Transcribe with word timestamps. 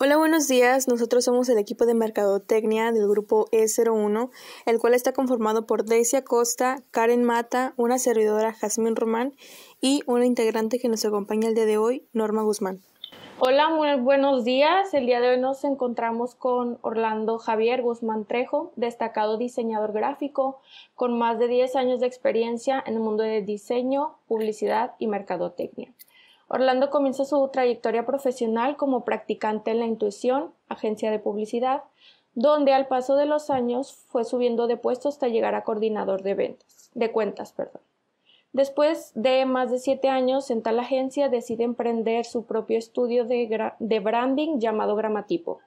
Hola, 0.00 0.16
buenos 0.16 0.46
días. 0.46 0.86
Nosotros 0.86 1.24
somos 1.24 1.48
el 1.48 1.58
equipo 1.58 1.84
de 1.84 1.92
Mercadotecnia 1.92 2.92
del 2.92 3.08
grupo 3.08 3.46
E01, 3.50 4.30
el 4.64 4.78
cual 4.78 4.94
está 4.94 5.12
conformado 5.12 5.66
por 5.66 5.84
Daisy 5.84 6.14
Acosta, 6.14 6.84
Karen 6.92 7.24
Mata, 7.24 7.74
una 7.76 7.98
servidora 7.98 8.52
Jazmín 8.52 8.94
Román 8.94 9.34
y 9.80 10.04
una 10.06 10.24
integrante 10.24 10.78
que 10.78 10.88
nos 10.88 11.04
acompaña 11.04 11.48
el 11.48 11.56
día 11.56 11.66
de 11.66 11.78
hoy, 11.78 12.06
Norma 12.12 12.42
Guzmán. 12.42 12.80
Hola, 13.40 13.70
muy 13.70 13.92
buenos 13.98 14.44
días. 14.44 14.94
El 14.94 15.06
día 15.06 15.20
de 15.20 15.30
hoy 15.30 15.40
nos 15.40 15.64
encontramos 15.64 16.36
con 16.36 16.78
Orlando 16.82 17.38
Javier 17.38 17.82
Guzmán 17.82 18.24
Trejo, 18.24 18.70
destacado 18.76 19.36
diseñador 19.36 19.92
gráfico 19.92 20.60
con 20.94 21.18
más 21.18 21.40
de 21.40 21.48
10 21.48 21.74
años 21.74 21.98
de 21.98 22.06
experiencia 22.06 22.80
en 22.86 22.94
el 22.94 23.00
mundo 23.00 23.24
de 23.24 23.42
diseño, 23.42 24.16
publicidad 24.28 24.94
y 25.00 25.08
mercadotecnia. 25.08 25.92
Orlando 26.48 26.88
comienza 26.88 27.24
su 27.24 27.46
trayectoria 27.48 28.06
profesional 28.06 28.76
como 28.76 29.04
practicante 29.04 29.70
en 29.70 29.80
la 29.80 29.86
Intuición, 29.86 30.50
agencia 30.68 31.10
de 31.10 31.18
publicidad, 31.18 31.82
donde 32.34 32.72
al 32.72 32.86
paso 32.86 33.16
de 33.16 33.26
los 33.26 33.50
años 33.50 33.92
fue 34.08 34.24
subiendo 34.24 34.66
de 34.66 34.76
puesto 34.76 35.08
hasta 35.08 35.28
llegar 35.28 35.54
a 35.54 35.64
coordinador 35.64 36.22
de 36.22 36.34
ventas, 36.34 36.90
de 36.94 37.12
cuentas, 37.12 37.52
perdón. 37.52 37.82
Después 38.52 39.12
de 39.14 39.44
más 39.44 39.70
de 39.70 39.78
siete 39.78 40.08
años 40.08 40.50
en 40.50 40.62
tal 40.62 40.80
agencia, 40.80 41.28
decide 41.28 41.64
emprender 41.64 42.24
su 42.24 42.46
propio 42.46 42.78
estudio 42.78 43.26
de, 43.26 43.72
de 43.78 44.00
branding 44.00 44.58
llamado 44.58 44.96
Gramatipo. 44.96 45.60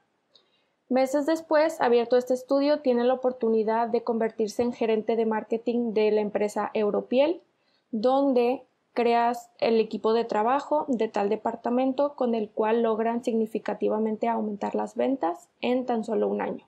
Meses 0.89 1.25
después, 1.25 1.79
abierto 1.79 2.17
este 2.17 2.33
estudio, 2.33 2.79
tiene 2.79 3.03
la 3.03 3.13
oportunidad 3.13 3.87
de 3.87 4.03
convertirse 4.03 4.63
en 4.63 4.73
gerente 4.73 5.15
de 5.15 5.25
marketing 5.25 5.93
de 5.93 6.11
la 6.11 6.21
empresa 6.21 6.71
Europiel, 6.73 7.41
donde 7.91 8.63
creas 8.93 9.49
el 9.59 9.79
equipo 9.79 10.13
de 10.13 10.25
trabajo 10.25 10.85
de 10.87 11.07
tal 11.07 11.29
departamento 11.29 12.15
con 12.15 12.35
el 12.35 12.49
cual 12.49 12.83
logran 12.83 13.23
significativamente 13.23 14.27
aumentar 14.27 14.75
las 14.75 14.95
ventas 14.95 15.49
en 15.61 15.85
tan 15.85 16.03
solo 16.03 16.27
un 16.27 16.41
año, 16.41 16.67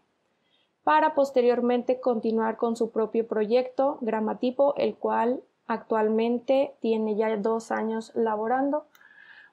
para 0.84 1.16
posteriormente 1.16 2.00
continuar 2.00 2.58
con 2.58 2.76
su 2.76 2.92
propio 2.92 3.28
proyecto 3.28 3.98
Gramatipo, 4.02 4.74
el 4.78 4.96
cual 4.96 5.44
actualmente 5.68 6.76
tiene 6.82 7.16
ya 7.16 7.36
dos 7.38 7.72
años 7.72 8.12
laborando. 8.16 8.86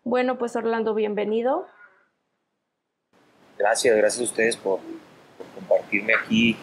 Bueno, 0.03 0.39
pues 0.39 0.57
Orlando, 0.57 0.95
bienvenido. 0.95 1.67
Gracias, 3.59 3.97
gracias 3.97 4.21
a 4.21 4.25
ustedes 4.25 4.57
por, 4.57 4.81
compartirme 5.55 6.15
aquí 6.15 6.57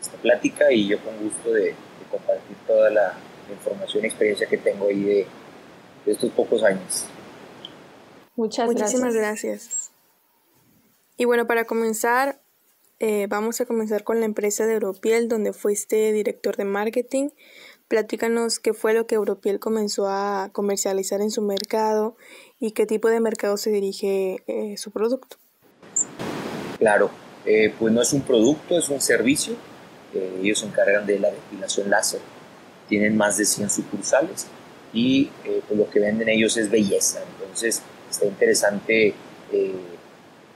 esta 0.00 0.16
plática 0.16 0.72
y 0.72 0.88
yo 0.88 0.98
con 1.00 1.18
gusto 1.18 1.52
de 1.52 1.74
compartir 2.10 2.56
toda 2.66 2.90
la, 2.90 3.14
información 3.52 4.04
y 4.04 4.06
experiencia 4.06 4.46
que 4.46 4.58
tengo 4.58 4.88
ahí 4.88 5.02
de, 5.02 5.26
estos 6.06 6.30
pocos 6.30 6.62
años. 6.62 7.04
Muchas 8.34 8.66
Muchísimas 8.66 9.14
gracias. 9.14 9.90
Y 11.16 11.26
bueno, 11.26 11.46
para 11.46 11.64
comenzar, 11.64 12.40
eh, 12.98 13.26
vamos 13.28 13.60
a 13.60 13.66
comenzar 13.66 14.04
con 14.04 14.20
la 14.20 14.26
empresa 14.26 14.64
de 14.66 14.74
Europiel, 14.74 15.28
donde 15.28 15.52
fuiste 15.52 16.12
director 16.12 16.56
de 16.56 16.64
marketing. 16.64 17.30
Platícanos 17.88 18.58
qué 18.58 18.72
fue 18.72 18.94
lo 18.94 19.06
que 19.06 19.16
Europiel 19.16 19.58
comenzó 19.58 20.08
a 20.08 20.50
comercializar 20.52 21.20
en 21.20 21.30
su 21.30 21.42
mercado 21.42 22.16
y 22.58 22.70
qué 22.70 22.86
tipo 22.86 23.08
de 23.08 23.20
mercado 23.20 23.56
se 23.56 23.70
dirige 23.70 24.42
eh, 24.46 24.76
su 24.78 24.92
producto. 24.92 25.36
Claro, 26.78 27.10
eh, 27.44 27.74
pues 27.78 27.92
no 27.92 28.00
es 28.00 28.12
un 28.12 28.22
producto, 28.22 28.78
es 28.78 28.88
un 28.88 29.00
servicio. 29.00 29.54
ellos 30.40 30.60
se 30.60 30.66
encargan 30.66 31.04
de 31.06 31.18
la 31.18 31.30
depilación 31.30 31.90
láser 31.90 32.20
tienen 32.88 33.16
más 33.16 33.36
de 33.36 33.44
100 33.44 33.70
sucursales 33.70 34.46
y 34.92 35.30
eh, 35.44 35.62
pues 35.66 35.78
lo 35.78 35.90
que 35.90 36.00
venden 36.00 36.28
ellos 36.28 36.56
es 36.56 36.70
belleza. 36.70 37.20
Entonces 37.38 37.82
está 38.10 38.26
interesante 38.26 39.14
eh, 39.52 39.74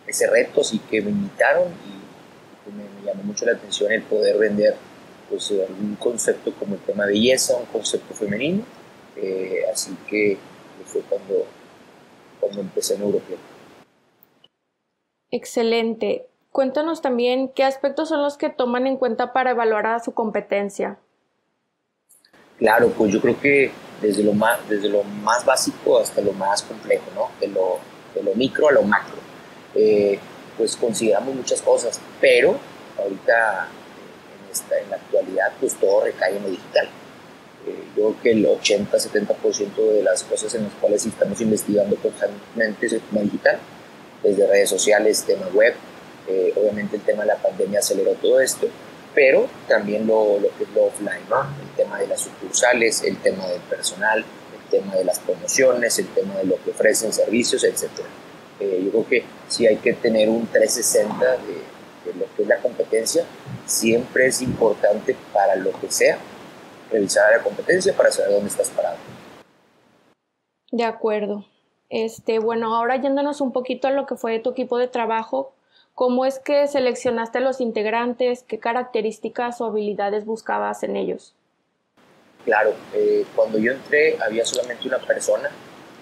ese 0.06 0.26
reto, 0.28 0.62
así 0.62 0.78
que 0.78 1.00
me 1.00 1.10
invitaron 1.10 1.68
y, 1.68 2.64
pues, 2.64 2.76
me, 2.76 3.06
llamó 3.06 3.22
mucho 3.24 3.44
la 3.44 3.52
atención 3.52 3.92
el 3.92 4.02
poder 4.02 4.38
vender 4.38 4.76
pues, 5.28 5.50
un 5.50 5.96
concepto 5.98 6.54
como 6.54 6.74
el 6.74 6.80
tema 6.80 7.06
belleza, 7.06 7.56
un 7.56 7.66
concepto 7.66 8.14
femenino. 8.14 8.64
Eh, 9.16 9.62
así 9.72 9.96
que 10.08 10.38
fue 10.86 11.02
cuando, 11.02 11.46
cuando 12.40 12.60
empecé 12.60 12.94
en 12.94 13.02
Europea. 13.02 13.36
Excelente. 15.30 16.26
Cuéntanos 16.50 17.00
también 17.00 17.48
qué 17.48 17.64
aspectos 17.64 18.10
son 18.10 18.22
los 18.22 18.36
que 18.36 18.50
toman 18.50 18.86
en 18.86 18.98
cuenta 18.98 19.32
para 19.32 19.52
evaluar 19.52 19.86
a 19.86 20.00
su 20.00 20.12
competencia. 20.12 20.98
Claro, 22.62 22.90
pues 22.90 23.12
yo 23.12 23.20
creo 23.20 23.40
que 23.40 23.72
desde 24.00 24.22
lo 24.22 24.34
más, 24.34 24.60
desde 24.68 24.88
lo 24.88 25.02
más 25.02 25.44
básico 25.44 25.98
hasta 25.98 26.20
lo 26.20 26.32
más 26.32 26.62
complejo, 26.62 27.06
¿no? 27.12 27.28
De 27.40 27.48
lo, 27.48 27.80
de 28.14 28.22
lo 28.22 28.36
micro 28.36 28.68
a 28.68 28.72
lo 28.72 28.84
macro. 28.84 29.16
Eh, 29.74 30.16
pues 30.56 30.76
consideramos 30.76 31.34
muchas 31.34 31.60
cosas, 31.60 32.00
pero 32.20 32.56
ahorita 32.96 33.66
en, 34.80 34.90
la 34.90 34.96
actualidad 34.96 35.52
pues 35.58 35.74
todo 35.74 36.04
recae 36.04 36.36
en 36.36 36.44
lo 36.44 36.50
digital. 36.50 36.86
Eh, 37.66 37.84
yo 37.96 38.14
creo 38.14 38.22
que 38.22 38.30
el 38.30 38.46
80-70% 38.46 39.94
de 39.94 40.04
las 40.04 40.22
cosas 40.22 40.54
en 40.54 40.62
las 40.62 40.72
cuales 40.74 41.04
estamos 41.04 41.40
investigando 41.40 41.96
constantemente 41.96 42.86
es 42.86 42.92
el 42.92 43.00
tema 43.00 43.22
digital, 43.22 43.58
desde 44.22 44.46
redes 44.46 44.70
sociales, 44.70 45.24
tema 45.24 45.48
web, 45.52 45.74
eh, 46.28 46.54
obviamente 46.54 46.94
el 46.94 47.02
tema 47.02 47.22
de 47.22 47.28
la 47.30 47.36
pandemia 47.38 47.80
aceleró 47.80 48.12
todo 48.12 48.38
esto, 48.38 48.68
pero 49.14 49.48
también 49.68 50.06
lo, 50.06 50.38
lo 50.40 50.48
que 50.56 50.64
es 50.64 50.70
lo 50.74 50.84
offline, 50.84 51.22
¿no? 51.28 51.42
el 51.42 51.76
tema 51.76 51.98
de 51.98 52.06
las 52.06 52.20
sucursales, 52.20 53.02
el 53.02 53.18
tema 53.18 53.46
del 53.46 53.60
personal, 53.62 54.18
el 54.20 54.70
tema 54.70 54.94
de 54.94 55.04
las 55.04 55.18
promociones, 55.18 55.98
el 55.98 56.08
tema 56.08 56.34
de 56.36 56.44
lo 56.44 56.62
que 56.62 56.70
ofrecen 56.70 57.12
servicios, 57.12 57.64
etc. 57.64 57.88
Eh, 58.60 58.82
yo 58.84 58.90
creo 58.90 59.08
que 59.08 59.24
si 59.48 59.66
hay 59.66 59.76
que 59.76 59.92
tener 59.94 60.28
un 60.28 60.46
360 60.46 61.24
de, 61.24 61.38
de 62.04 62.14
lo 62.18 62.26
que 62.34 62.42
es 62.42 62.48
la 62.48 62.58
competencia. 62.58 63.24
Siempre 63.66 64.26
es 64.26 64.42
importante 64.42 65.16
para 65.32 65.56
lo 65.56 65.72
que 65.80 65.90
sea 65.90 66.18
revisar 66.90 67.32
la 67.32 67.42
competencia 67.42 67.96
para 67.96 68.10
saber 68.12 68.32
dónde 68.32 68.48
estás 68.48 68.70
parado. 68.70 68.96
De 70.70 70.84
acuerdo. 70.84 71.46
Este, 71.88 72.38
bueno, 72.38 72.74
ahora 72.74 73.00
yéndonos 73.00 73.40
un 73.40 73.52
poquito 73.52 73.88
a 73.88 73.90
lo 73.90 74.06
que 74.06 74.16
fue 74.16 74.38
tu 74.38 74.50
equipo 74.50 74.78
de 74.78 74.88
trabajo, 74.88 75.52
¿Cómo 75.94 76.24
es 76.24 76.38
que 76.38 76.66
seleccionaste 76.68 77.38
a 77.38 77.40
los 77.42 77.60
integrantes? 77.60 78.44
¿Qué 78.44 78.58
características 78.58 79.60
o 79.60 79.66
habilidades 79.66 80.24
buscabas 80.24 80.82
en 80.82 80.96
ellos? 80.96 81.34
Claro, 82.44 82.72
eh, 82.94 83.24
cuando 83.36 83.58
yo 83.58 83.72
entré 83.72 84.18
había 84.20 84.44
solamente 84.44 84.88
una 84.88 84.98
persona 84.98 85.50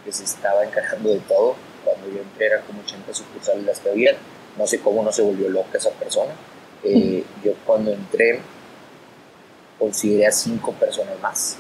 que 0.05 0.13
se 0.13 0.25
estaba 0.25 0.65
encargando 0.65 1.11
de 1.11 1.19
todo. 1.21 1.57
Cuando 1.85 2.09
yo 2.09 2.23
entré 2.23 2.47
eran 2.47 2.63
como 2.67 2.81
80 2.83 3.13
sucursales 3.13 3.65
las 3.65 3.81
que 3.81 3.91
había. 3.91 4.17
No 4.57 4.67
sé 4.67 4.81
cómo 4.81 5.03
no 5.03 5.13
se 5.13 5.23
volvió 5.23 5.49
loca 5.49 5.79
esa 5.79 5.91
persona. 5.91 6.33
Eh, 6.83 7.25
yo 7.45 7.53
cuando 7.67 7.93
entré 7.93 8.41
consideré 9.79 10.27
a 10.27 10.33
cinco 10.33 10.73
personas 10.73 11.19
más, 11.21 11.57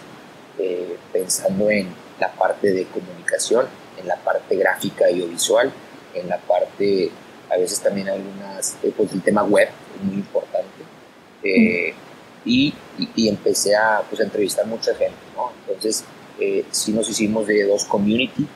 eh, 0.58 0.96
pensando 1.12 1.70
en 1.70 1.88
la 2.19 2.30
parte 2.32 2.70
de 2.70 2.84
comunicación, 2.86 3.66
en 3.98 4.06
la 4.06 4.16
parte 4.16 4.56
gráfica 4.56 5.10
y 5.10 5.14
audiovisual, 5.14 5.72
en 6.14 6.28
la 6.28 6.38
parte 6.38 7.10
a 7.50 7.56
veces 7.59 7.81
también 7.81 8.09
algunas, 8.09 8.77
eh, 8.83 8.93
pues 8.97 9.12
el 9.12 9.22
tema 9.22 9.43
web 9.43 9.69
es 9.69 10.05
muy 10.05 10.16
importante. 10.16 10.69
Eh, 11.43 11.93
y, 12.44 12.72
y, 13.16 13.28
empecé 13.28 13.75
a, 13.75 14.03
pues, 14.09 14.21
a 14.21 14.25
entrevistar 14.25 14.66
mucha 14.66 14.94
gente, 14.94 15.19
¿no? 15.37 15.53
Entonces, 15.66 16.05
eh, 16.38 16.65
sí 16.71 16.93
nos 16.93 17.09
hicimos 17.09 17.47
de 17.47 17.65
dos 17.65 17.84
community, 17.84 18.47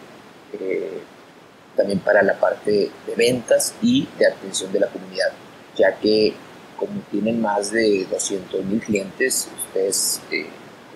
también 1.77 1.99
para 1.99 2.22
la 2.22 2.38
parte 2.38 2.71
de 2.71 3.15
ventas 3.16 3.75
y 3.82 4.06
de 4.16 4.27
atención 4.27 4.72
de 4.72 4.78
la 4.78 4.87
comunidad, 4.87 5.32
ya 5.76 5.93
que 5.99 6.32
como 6.76 7.00
tienen 7.11 7.41
más 7.41 7.72
de 7.72 8.06
200 8.09 8.65
mil 8.65 8.81
clientes, 8.81 9.49
ustedes 9.66 10.21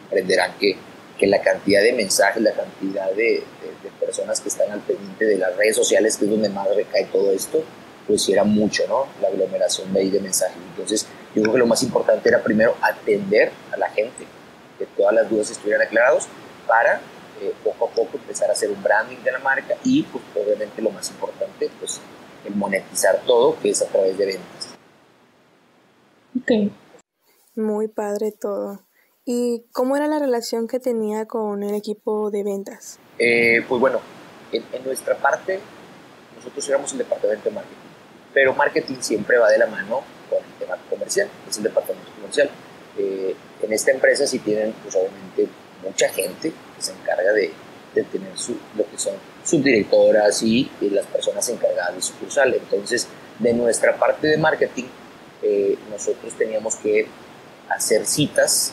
comprenderán 0.00 0.52
que, 0.60 0.76
que, 1.18 1.26
la 1.26 1.42
cantidad 1.42 1.82
de 1.82 1.92
mensajes, 1.92 2.40
la 2.40 2.52
cantidad 2.52 3.10
de, 3.10 3.42
de, 3.82 3.90
personas 3.98 4.40
que 4.40 4.48
están 4.48 4.70
al 4.70 4.80
pendiente 4.80 5.24
de 5.24 5.38
las 5.38 5.56
redes 5.56 5.74
sociales, 5.74 6.16
que 6.16 6.26
es 6.26 6.30
donde 6.30 6.48
más 6.48 6.68
recae 6.76 7.06
todo 7.06 7.32
esto, 7.32 7.64
pues 8.08 8.26
era 8.30 8.42
mucho, 8.42 8.84
¿no? 8.88 9.06
La 9.20 9.28
aglomeración 9.28 9.92
de 9.92 10.00
ahí 10.00 10.10
de 10.10 10.18
mensajes. 10.18 10.56
Entonces, 10.70 11.06
yo 11.34 11.42
creo 11.42 11.52
que 11.52 11.60
lo 11.60 11.66
más 11.66 11.82
importante 11.82 12.28
era 12.28 12.42
primero 12.42 12.74
atender 12.80 13.52
a 13.70 13.76
la 13.76 13.90
gente, 13.90 14.26
que 14.78 14.86
todas 14.86 15.14
las 15.14 15.28
dudas 15.30 15.50
estuvieran 15.50 15.86
aclaradas 15.86 16.26
para 16.66 17.02
eh, 17.40 17.54
poco 17.62 17.84
a 17.86 17.90
poco 17.90 18.16
empezar 18.16 18.48
a 18.48 18.54
hacer 18.54 18.70
un 18.70 18.82
branding 18.82 19.18
de 19.18 19.30
la 19.30 19.38
marca 19.40 19.76
y, 19.84 20.02
pues, 20.04 20.24
obviamente, 20.34 20.80
lo 20.80 20.90
más 20.90 21.10
importante, 21.10 21.70
pues, 21.78 22.00
el 22.46 22.54
monetizar 22.54 23.20
todo, 23.26 23.58
que 23.60 23.70
es 23.70 23.82
a 23.82 23.86
través 23.86 24.16
de 24.16 24.24
ventas. 24.24 24.74
Ok. 26.40 26.72
Muy 27.56 27.88
padre 27.88 28.32
todo. 28.32 28.86
¿Y 29.26 29.66
cómo 29.72 29.96
era 29.96 30.06
la 30.06 30.18
relación 30.18 30.66
que 30.66 30.80
tenía 30.80 31.26
con 31.26 31.62
el 31.62 31.74
equipo 31.74 32.30
de 32.30 32.42
ventas? 32.42 32.98
Eh, 33.18 33.62
pues 33.68 33.78
bueno, 33.78 34.00
en, 34.52 34.64
en 34.72 34.84
nuestra 34.84 35.14
parte, 35.18 35.60
nosotros 36.34 36.66
éramos 36.66 36.92
el 36.92 36.98
departamento 36.98 37.50
de 37.50 37.54
marketing 37.54 37.87
pero 38.32 38.54
marketing 38.54 38.96
siempre 39.00 39.38
va 39.38 39.50
de 39.50 39.58
la 39.58 39.66
mano 39.66 40.02
con 40.28 40.38
el 40.38 40.52
tema 40.58 40.76
comercial, 40.90 41.28
es 41.48 41.56
el 41.56 41.64
departamento 41.64 42.10
comercial. 42.12 42.50
Eh, 42.98 43.34
en 43.62 43.72
esta 43.72 43.90
empresa 43.90 44.26
sí 44.26 44.38
tienen, 44.38 44.72
pues 44.82 44.94
obviamente, 44.96 45.48
mucha 45.82 46.08
gente 46.10 46.50
que 46.50 46.82
se 46.82 46.92
encarga 46.92 47.32
de, 47.32 47.52
tener 48.12 48.38
su, 48.38 48.56
lo 48.76 48.88
que 48.88 48.96
son 48.96 49.14
subdirectoras 49.44 50.42
y, 50.44 50.70
las 50.80 51.06
personas 51.06 51.48
encargadas 51.48 51.96
de 51.96 52.02
sucursal. 52.02 52.54
Entonces, 52.54 53.08
de 53.40 53.52
nuestra 53.52 53.96
parte 53.96 54.28
de 54.28 54.36
marketing, 54.36 54.84
eh, 55.42 55.76
nosotros 55.90 56.32
teníamos 56.34 56.76
que 56.76 57.08
hacer 57.68 58.06
citas 58.06 58.72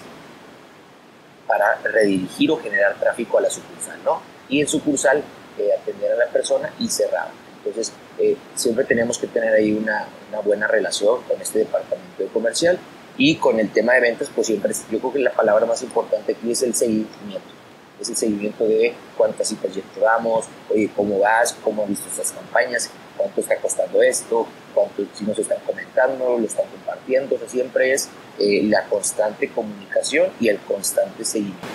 para 1.47 1.75
redirigir 1.83 2.51
o 2.51 2.57
generar 2.57 2.99
tráfico 2.99 3.37
a 3.37 3.41
la 3.41 3.49
sucursal, 3.49 3.97
¿no? 4.03 4.21
Y 4.49 4.61
en 4.61 4.67
sucursal 4.67 5.23
eh, 5.57 5.69
atender 5.79 6.11
a 6.11 6.15
la 6.15 6.27
persona 6.27 6.73
y 6.79 6.89
cerrar. 6.89 7.29
Entonces, 7.65 7.93
eh, 8.19 8.37
siempre 8.55 8.85
tenemos 8.85 9.17
que 9.17 9.27
tener 9.27 9.53
ahí 9.53 9.73
una, 9.73 10.07
una, 10.29 10.39
buena 10.41 10.67
relación 10.67 11.21
con 11.23 11.41
este 11.41 11.59
departamento 11.59 12.23
de 12.23 12.29
comercial 12.29 12.77
y 13.17 13.37
con 13.37 13.59
el 13.59 13.71
tema 13.71 13.93
de 13.93 14.01
ventas, 14.01 14.29
pues 14.33 14.47
siempre, 14.47 14.71
yo 14.91 14.99
creo 14.99 15.13
que 15.13 15.19
la 15.19 15.31
palabra 15.33 15.65
más 15.65 15.81
importante 15.81 16.33
aquí 16.33 16.51
es 16.51 16.61
el 16.61 16.75
seguimiento 16.75 17.55
es 17.99 18.09
el 18.09 18.15
seguimiento 18.15 18.65
de 18.65 18.93
cuántas 19.17 19.47
citas 19.47 19.71
llevamos, 19.73 20.45
oye, 20.69 20.89
cómo 20.95 21.19
vas, 21.19 21.53
cómo 21.63 21.83
has 21.83 21.89
visto 21.89 22.07
estas 22.09 22.31
campañas, 22.31 22.89
cuánto 23.17 23.41
está 23.41 23.57
costando 23.57 24.01
esto, 24.01 24.47
cuánto 24.73 25.05
si 25.13 25.23
nos 25.23 25.39
están 25.39 25.59
comentando, 25.65 26.37
lo 26.37 26.45
están 26.45 26.67
compartiendo, 26.69 27.35
o 27.35 27.49
siempre 27.49 27.93
es 27.93 28.09
eh, 28.39 28.63
la 28.63 28.85
constante 28.87 29.49
comunicación 29.49 30.31
y 30.39 30.49
el 30.49 30.59
constante 30.59 31.23
seguimiento. 31.23 31.67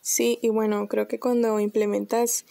Sí, 0.00 0.38
y 0.40 0.50
bueno, 0.50 0.86
creo 0.88 1.08
que 1.08 1.18
cuando 1.18 1.58
implementas 1.60 2.44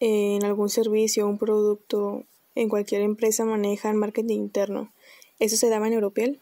en 0.00 0.44
algún 0.44 0.68
servicio, 0.68 1.28
un 1.28 1.38
producto, 1.38 2.24
en 2.54 2.68
cualquier 2.68 3.02
empresa 3.02 3.44
manejan 3.44 3.96
marketing 3.96 4.38
interno, 4.38 4.92
¿eso 5.38 5.56
se 5.56 5.70
daba 5.70 5.86
en 5.86 5.92
Europiel? 5.92 6.40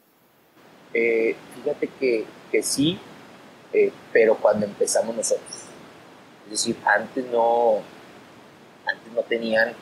Eh, 0.95 1.37
fíjate 1.55 1.89
que, 2.01 2.25
que 2.51 2.63
sí, 2.63 2.99
pero 4.13 4.37
cuando 4.37 4.65
empezamos 4.65 5.15
nosotros. 5.15 5.69
Es 6.47 6.53
decir, 6.53 6.77
antes 6.87 7.27
no, 7.27 7.83
antes 8.87 9.13
no 9.13 9.23
tenían, 9.23 9.69
eh, 9.69 9.75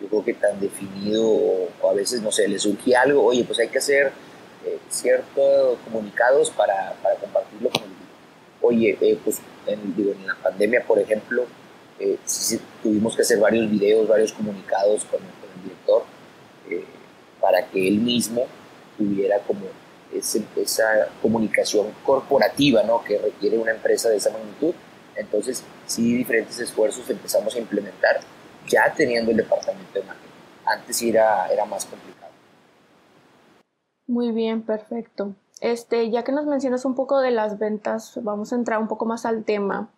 yo 0.00 0.06
creo 0.08 0.24
que 0.24 0.34
tan 0.34 0.60
definido, 0.60 1.26
o, 1.26 1.90
a 1.90 1.94
veces, 1.94 2.22
no 2.22 2.30
sé, 2.30 2.46
les 2.46 2.62
surgía 2.62 3.02
algo, 3.02 3.24
oye, 3.24 3.42
pues 3.44 3.58
hay 3.58 3.68
que 3.68 3.78
hacer 3.78 4.12
eh, 4.64 4.78
ciertos 4.88 5.78
comunicados 5.84 6.50
para, 6.50 6.94
para, 7.02 7.16
compartirlo 7.16 7.70
con 7.70 7.82
el 7.82 7.88
Oye, 8.64 8.96
eh, 9.00 9.18
pues 9.24 9.40
digo, 9.96 10.12
en, 10.12 10.24
la 10.24 10.36
pandemia, 10.36 10.84
por 10.86 11.00
ejemplo, 11.00 11.44
tuvimos 12.82 13.16
que 13.16 13.22
hacer 13.22 13.38
varios 13.38 13.70
videos, 13.70 14.08
varios 14.08 14.32
comunicados 14.32 15.04
con, 15.04 15.20
el 15.20 15.62
director 15.62 16.04
para 17.40 17.66
que 17.66 17.88
él 17.88 17.98
mismo 17.98 18.46
tuviera 18.96 19.38
como 19.40 19.62
esa 20.14 21.08
comunicación 21.20 21.88
corporativa 22.04 22.82
¿no? 22.82 23.02
que 23.02 23.18
requiere 23.18 23.58
una 23.58 23.72
empresa 23.72 24.08
de 24.08 24.16
esa 24.16 24.30
magnitud 24.30 24.74
entonces, 25.16 25.62
sí, 25.86 26.16
diferentes 26.16 26.58
esfuerzos 26.58 27.08
empezamos 27.10 27.54
a 27.54 27.58
implementar 27.58 28.20
ya 28.68 28.92
teniendo 28.94 29.30
el 29.30 29.36
departamento 29.38 29.98
de 29.98 30.04
marketing. 30.04 30.30
Antes 30.64 31.02
era, 31.02 31.46
era 31.48 31.64
más 31.64 31.84
complicado. 31.84 32.32
Muy 34.06 34.32
bien, 34.32 34.62
perfecto. 34.62 35.34
Este, 35.60 36.10
ya 36.10 36.24
que 36.24 36.32
nos 36.32 36.46
mencionas 36.46 36.84
un 36.84 36.94
poco 36.94 37.20
de 37.20 37.30
las 37.30 37.58
ventas, 37.58 38.18
vamos 38.22 38.52
a 38.52 38.56
entrar 38.56 38.80
un 38.80 38.88
poco 38.88 39.04
más 39.04 39.26
al 39.26 39.44
tema. 39.44 39.90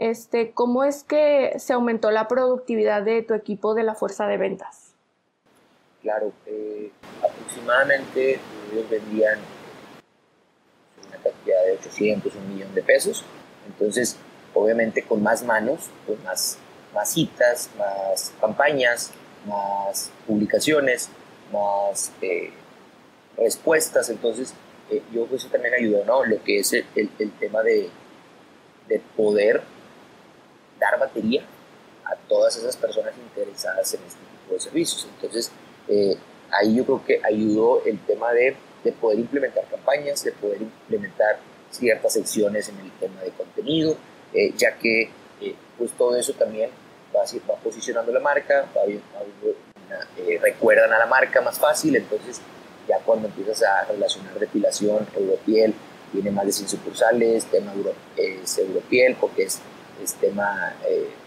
Este, 0.00 0.52
¿Cómo 0.52 0.82
es 0.84 1.04
que 1.04 1.52
se 1.58 1.74
aumentó 1.74 2.10
la 2.10 2.26
productividad 2.26 3.02
de 3.02 3.20
tu 3.20 3.34
equipo 3.34 3.74
de 3.74 3.82
la 3.82 3.94
fuerza 3.94 4.26
de 4.26 4.38
ventas? 4.38 4.94
Claro, 6.00 6.32
eh, 6.46 6.90
aproximadamente 7.22 8.40
ellos 8.72 8.88
vendían 8.88 9.38
una 11.06 11.16
cantidad 11.18 11.66
de 11.66 11.72
800, 11.72 12.34
un 12.34 12.54
millón 12.54 12.74
de 12.74 12.82
pesos. 12.82 13.26
Entonces, 13.66 14.16
obviamente 14.54 15.02
con 15.02 15.22
más 15.22 15.42
manos, 15.42 15.90
con 16.06 16.16
más, 16.24 16.56
más 16.94 17.12
citas, 17.12 17.68
más 17.76 18.32
campañas, 18.40 19.12
más 19.46 20.10
publicaciones, 20.26 21.10
más 21.52 22.10
eh, 22.22 22.52
respuestas. 23.36 24.08
Entonces, 24.08 24.54
eh, 24.88 25.02
yo 25.12 25.26
creo 25.26 25.28
que 25.28 25.36
eso 25.36 25.48
también 25.48 25.74
ayudó, 25.74 26.06
¿no? 26.06 26.24
Lo 26.24 26.42
que 26.42 26.60
es 26.60 26.72
el, 26.72 26.86
el, 26.94 27.32
tema 27.32 27.60
de, 27.62 27.90
de, 28.88 28.98
poder 29.14 29.60
dar 30.80 30.98
batería 30.98 31.44
a 32.04 32.16
todas 32.16 32.56
esas 32.56 32.76
personas 32.76 33.12
interesadas 33.16 33.94
en 33.94 34.00
este 34.06 34.18
tipo 34.18 34.54
de 34.54 34.60
servicios. 34.60 35.06
Entonces, 35.14 35.52
eh, 35.88 36.16
ahí 36.50 36.74
yo 36.74 36.84
creo 36.84 37.04
que 37.04 37.20
ayudó 37.22 37.84
el 37.84 37.98
tema 38.00 38.32
de, 38.32 38.56
de 38.82 38.92
poder 38.92 39.18
implementar 39.18 39.64
campañas, 39.66 40.24
de 40.24 40.32
poder 40.32 40.62
implementar 40.62 41.38
ciertas 41.70 42.12
secciones 42.12 42.68
en 42.68 42.78
el 42.80 42.90
tema 42.92 43.20
de 43.22 43.30
contenido, 43.30 43.96
eh, 44.32 44.52
ya 44.56 44.76
que 44.76 45.10
eh, 45.40 45.54
pues 45.78 45.92
todo 45.92 46.16
eso 46.16 46.32
también 46.34 46.70
va, 47.14 47.22
va 47.48 47.56
posicionando 47.60 48.12
la 48.12 48.20
marca, 48.20 48.66
va, 48.76 48.82
eh, 48.84 50.38
recuerdan 50.42 50.92
a 50.92 50.98
la 50.98 51.06
marca 51.06 51.40
más 51.40 51.58
fácil, 51.58 51.96
entonces 51.96 52.40
ya 52.88 52.98
cuando 53.04 53.28
empiezas 53.28 53.62
a 53.62 53.84
relacionar 53.84 54.38
depilación, 54.38 55.06
Europiel, 55.16 55.74
tiene 56.12 56.30
más 56.30 56.46
de 56.46 56.52
100 56.52 56.68
sucursales, 56.68 57.44
tema 57.46 57.72
Euro, 57.72 57.92
es 58.16 58.58
Europiel 58.58 59.16
porque 59.20 59.44
es, 59.44 59.60
es 60.02 60.14
tema 60.14 60.74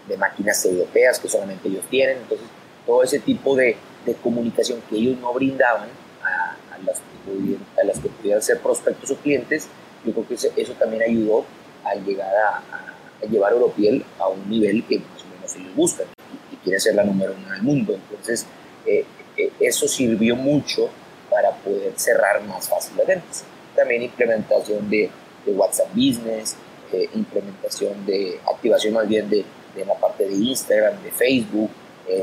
de 0.08 0.16
máquinas 0.16 0.64
europeas 0.64 1.18
que 1.18 1.28
solamente 1.28 1.68
ellos 1.68 1.84
tienen, 1.88 2.18
entonces 2.18 2.46
todo 2.86 3.02
ese 3.02 3.18
tipo 3.18 3.56
de, 3.56 3.76
de 4.04 4.14
comunicación 4.14 4.82
que 4.88 4.96
ellos 4.96 5.18
no 5.20 5.32
brindaban 5.32 5.88
a, 6.22 6.56
a, 6.74 6.78
las, 6.84 6.98
a, 6.98 7.84
las, 7.84 7.98
que 7.98 8.08
pudieran 8.08 8.42
ser 8.42 8.60
prospectos 8.60 9.10
o 9.10 9.16
clientes, 9.16 9.68
yo 10.04 10.12
creo 10.12 10.28
que 10.28 10.34
eso, 10.34 10.48
eso 10.56 10.72
también 10.74 11.02
ayudó 11.02 11.44
a 11.84 11.94
llegar 11.94 12.30
a 12.36 12.94
llevar 13.26 13.52
Europiel 13.52 14.04
a 14.18 14.28
un 14.28 14.48
nivel 14.48 14.84
que 14.86 14.98
más 14.98 15.22
o 15.22 15.34
menos 15.34 15.56
ellos 15.56 15.74
buscan 15.74 16.06
y, 16.52 16.56
quiere 16.56 16.80
ser 16.80 16.94
la 16.94 17.04
número 17.04 17.34
uno 17.36 17.50
del 17.50 17.62
mundo. 17.62 17.94
Entonces, 17.94 18.46
eh, 18.86 19.04
eh, 19.36 19.52
eso 19.60 19.86
sirvió 19.86 20.34
mucho 20.34 20.88
para 21.30 21.50
poder 21.50 21.92
cerrar 21.96 22.42
más 22.44 22.68
fácil 22.68 22.96
las 22.96 23.06
ventas. 23.06 23.44
También 23.76 24.02
implementación 24.02 24.88
de, 24.88 25.10
de 25.44 25.52
WhatsApp 25.52 25.88
Business, 25.94 26.56
eh, 26.92 27.08
implementación 27.14 28.04
de 28.06 28.40
activación 28.52 28.94
más 28.94 29.08
bien 29.08 29.28
de, 29.28 29.44
de, 29.74 29.84
la 29.84 29.94
parte 29.94 30.28
de 30.28 30.34
Instagram, 30.34 31.02
de 31.02 31.10
Facebook, 31.10 31.70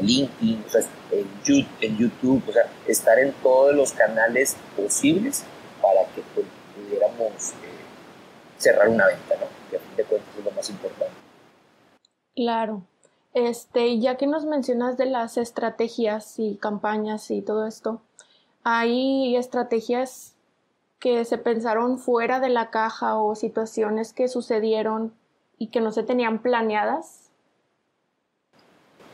LinkedIn, 0.01 0.63
o 0.67 0.69
sea, 0.69 0.81
en, 1.11 1.97
YouTube, 1.97 2.43
o 2.47 2.53
sea, 2.53 2.69
estar 2.87 3.17
en 3.19 3.33
todos 3.41 3.73
los 3.75 3.91
canales 3.93 4.55
posibles 4.77 5.43
para 5.81 6.05
que 6.13 6.21
pues, 6.35 6.45
pudiéramos 6.75 7.53
cerrar 8.57 8.89
una 8.89 9.07
venta, 9.07 9.35
¿no? 9.39 9.47
Que 9.69 9.77
a 9.77 9.79
fin 9.79 9.95
de 9.97 10.03
cuentas 10.03 10.29
es 10.37 10.45
lo 10.45 10.51
más 10.51 10.69
importante. 10.69 11.13
Claro. 12.35 12.83
Este, 13.33 13.99
ya 13.99 14.17
que 14.17 14.27
nos 14.27 14.45
mencionas 14.45 14.97
de 14.97 15.05
las 15.05 15.37
estrategias 15.37 16.37
y 16.37 16.57
campañas 16.57 17.31
y 17.31 17.41
todo 17.41 17.65
esto, 17.65 18.01
¿hay 18.63 19.35
estrategias 19.35 20.30
que 21.01 21.25
se 21.25 21.37
pensaron 21.37 21.99
fuera 21.99 22.39
de 22.39 22.49
la 22.49 22.69
caja 22.69 23.17
o 23.17 23.35
situaciones 23.35 24.13
que 24.13 24.29
sucedieron 24.29 25.13
y 25.57 25.67
que 25.67 25.81
no 25.81 25.91
se 25.91 26.03
tenían 26.03 26.41
planeadas? 26.41 27.31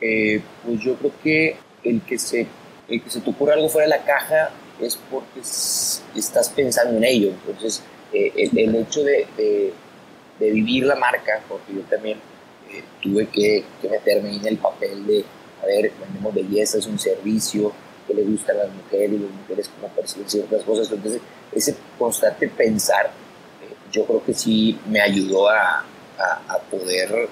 Eh, 0.01 0.43
pues 0.63 0.79
yo 0.81 0.95
creo 0.95 1.11
que 1.23 1.55
el 1.83 2.01
que 2.01 2.19
se 2.19 2.47
el 2.87 3.01
que 3.01 3.09
se 3.09 3.21
te 3.21 3.29
ocurra 3.29 3.53
algo 3.53 3.69
fuera 3.69 3.87
de 3.87 3.97
la 3.97 4.05
caja 4.05 4.51
es 4.79 4.97
porque 5.09 5.39
estás 5.39 6.49
pensando 6.49 6.97
en 6.97 7.03
ello. 7.03 7.29
Entonces, 7.29 7.83
eh, 8.13 8.31
el, 8.35 8.75
hecho 8.75 9.03
de, 9.03 9.27
de, 10.39 10.51
vivir 10.51 10.85
la 10.85 10.95
marca, 10.95 11.41
porque 11.49 11.73
yo 11.73 11.81
también 11.81 12.19
eh, 12.71 12.83
tuve 13.01 13.27
que, 13.27 13.63
meterme 13.89 14.35
en 14.35 14.45
el 14.45 14.57
papel 14.57 15.05
de, 15.05 15.25
a 15.61 15.65
ver, 15.65 15.91
vendemos 15.99 16.33
belleza, 16.33 16.77
es 16.77 16.87
un 16.87 16.99
servicio 16.99 17.69
que 17.69 17.86
le 18.17 18.23
gusta 18.23 18.51
a 18.51 18.55
las 18.55 18.69
mujeres, 18.73 19.11
y 19.13 19.19
las 19.19 19.31
mujeres 19.31 19.69
como 19.69 19.93
perciben 19.93 20.29
ciertas 20.29 20.63
cosas. 20.63 20.91
Entonces, 20.91 21.21
ese 21.53 21.75
constante 21.97 22.47
pensar, 22.49 23.05
eh, 23.05 23.73
yo 23.91 24.05
creo 24.05 24.23
que 24.25 24.33
sí 24.33 24.79
me 24.87 25.01
ayudó 25.01 25.49
a, 25.49 25.85
a, 26.19 26.59
poder 26.69 27.29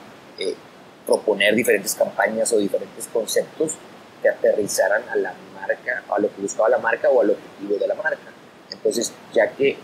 proponer 1.06 1.54
diferentes 1.56 1.94
campañas 1.94 2.51
o 2.54 2.58
diferentes 2.58 3.08
conceptos 3.12 3.74
que 4.22 4.30
aterrizaran 4.30 5.04
a 5.10 5.15
la 5.15 5.34
marca, 5.54 6.04
a 6.10 6.20
lo 6.20 6.34
que 6.34 6.42
buscaba 6.42 6.70
la 6.70 6.77
marca 6.77 7.10
o 7.10 7.22
al 7.22 7.32
objetivo 7.32 7.77
de 7.77 7.88
la 7.88 7.96
marca. 7.96 8.32
Entonces, 8.72 9.13
ya 9.34 9.51
que 9.51 9.77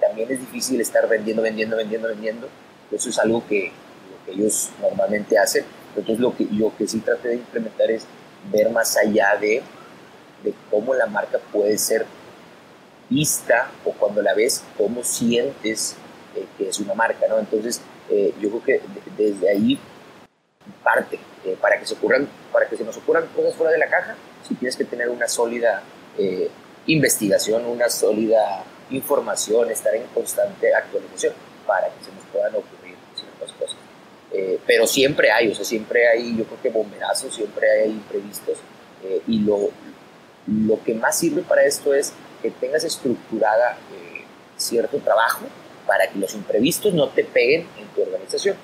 también 0.00 0.30
es 0.30 0.40
difícil 0.40 0.80
estar 0.80 1.08
vendiendo, 1.08 1.42
vendiendo, 1.42 1.76
vendiendo, 1.76 2.08
vendiendo. 2.08 2.48
Eso 2.90 3.08
es 3.10 3.18
algo 3.18 3.46
que, 3.46 3.72
ellos 4.26 4.70
normalmente 4.80 5.38
hacen. 5.38 5.64
Entonces 5.94 6.18
lo 6.18 6.34
que 6.34 6.48
yo 6.50 6.72
que 6.78 6.88
sí 6.88 7.00
traté 7.00 7.28
de 7.28 7.34
implementar 7.34 7.90
es 7.90 8.06
ver 8.50 8.70
más 8.70 8.96
allá 8.96 9.36
de, 9.38 9.62
de 10.44 10.54
cómo 10.70 10.94
la 10.94 11.06
marca 11.06 11.38
puede 11.52 11.78
ser 11.78 12.06
vista 13.10 13.70
o 13.84 13.92
cuando 13.92 14.22
la 14.22 14.34
ves, 14.34 14.62
cómo 14.76 15.02
sientes 15.02 15.96
eh, 16.36 16.46
que 16.56 16.68
es 16.68 16.78
una 16.78 16.94
marca, 16.94 17.26
¿no? 17.28 17.38
Entonces 17.38 17.80
eh, 18.10 18.32
yo 18.40 18.50
creo 18.50 18.62
que 18.62 18.80
desde 19.16 19.50
ahí 19.50 19.78
parte. 20.82 21.18
Eh, 21.44 21.56
para, 21.60 21.78
que 21.78 21.84
se 21.84 21.94
ocurran, 21.94 22.26
para 22.52 22.66
que 22.66 22.76
se 22.76 22.84
nos 22.84 22.96
ocurran 22.96 23.26
cosas 23.36 23.54
fuera 23.54 23.70
de 23.70 23.78
la 23.78 23.88
caja, 23.88 24.16
si 24.48 24.54
tienes 24.54 24.76
que 24.76 24.84
tener 24.84 25.10
una 25.10 25.28
sólida 25.28 25.82
investigación, 26.86 27.66
una 27.66 27.88
sólida 27.88 28.64
información, 28.90 29.70
estar 29.70 29.94
en 29.94 30.04
constante 30.08 30.74
actualización 30.74 31.32
para 31.66 31.88
que 31.88 32.04
se 32.04 32.12
nos 32.12 32.24
puedan 32.32 32.54
ocurrir 32.54 32.96
ciertas 33.14 33.52
cosas. 33.52 33.76
eh, 34.32 34.58
pero 34.66 34.86
siempre 34.86 35.30
hay, 35.30 35.48
o 35.48 35.54
sea, 35.54 35.64
siempre 35.64 36.08
hay, 36.08 36.36
yo 36.36 36.44
creo 36.44 36.62
que 36.62 36.70
bomberazos, 36.70 37.34
siempre 37.34 37.70
hay 37.70 37.90
imprevistos, 37.90 38.58
eh, 39.04 39.22
y 39.28 39.40
lo, 39.40 39.70
lo 40.46 40.82
que 40.82 40.94
más 40.94 41.18
sirve 41.18 41.42
para 41.42 41.64
esto 41.64 41.94
es 41.94 42.12
que 42.42 42.50
tengas 42.50 42.84
estructurada 42.84 43.78
eh, 43.92 44.24
cierto 44.56 44.98
trabajo 44.98 45.46
para 45.86 46.08
que 46.08 46.18
los 46.18 46.34
imprevistos 46.34 46.94
no 46.94 47.08
te 47.08 47.24
peguen 47.24 47.66
en 47.78 47.86
tu 47.94 48.02
organización. 48.02 48.56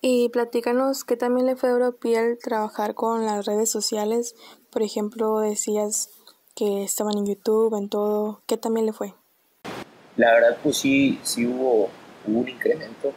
Y 0.00 0.28
platícanos 0.28 1.04
qué 1.04 1.16
también 1.16 1.46
le 1.46 1.56
fue 1.56 1.70
a 1.70 1.72
Europiel 1.72 2.38
trabajar 2.42 2.94
con 2.94 3.24
las 3.24 3.46
redes 3.46 3.70
sociales. 3.70 4.34
Por 4.70 4.82
ejemplo, 4.82 5.40
decías 5.40 6.10
que 6.54 6.84
estaban 6.84 7.16
en 7.18 7.26
YouTube, 7.26 7.76
en 7.76 7.88
todo. 7.88 8.42
¿Qué 8.46 8.56
también 8.56 8.86
le 8.86 8.92
fue? 8.92 9.14
La 10.16 10.32
verdad, 10.32 10.58
pues 10.62 10.78
sí, 10.78 11.18
sí 11.22 11.46
hubo, 11.46 11.90
un 12.26 12.48
incremento. 12.48 13.12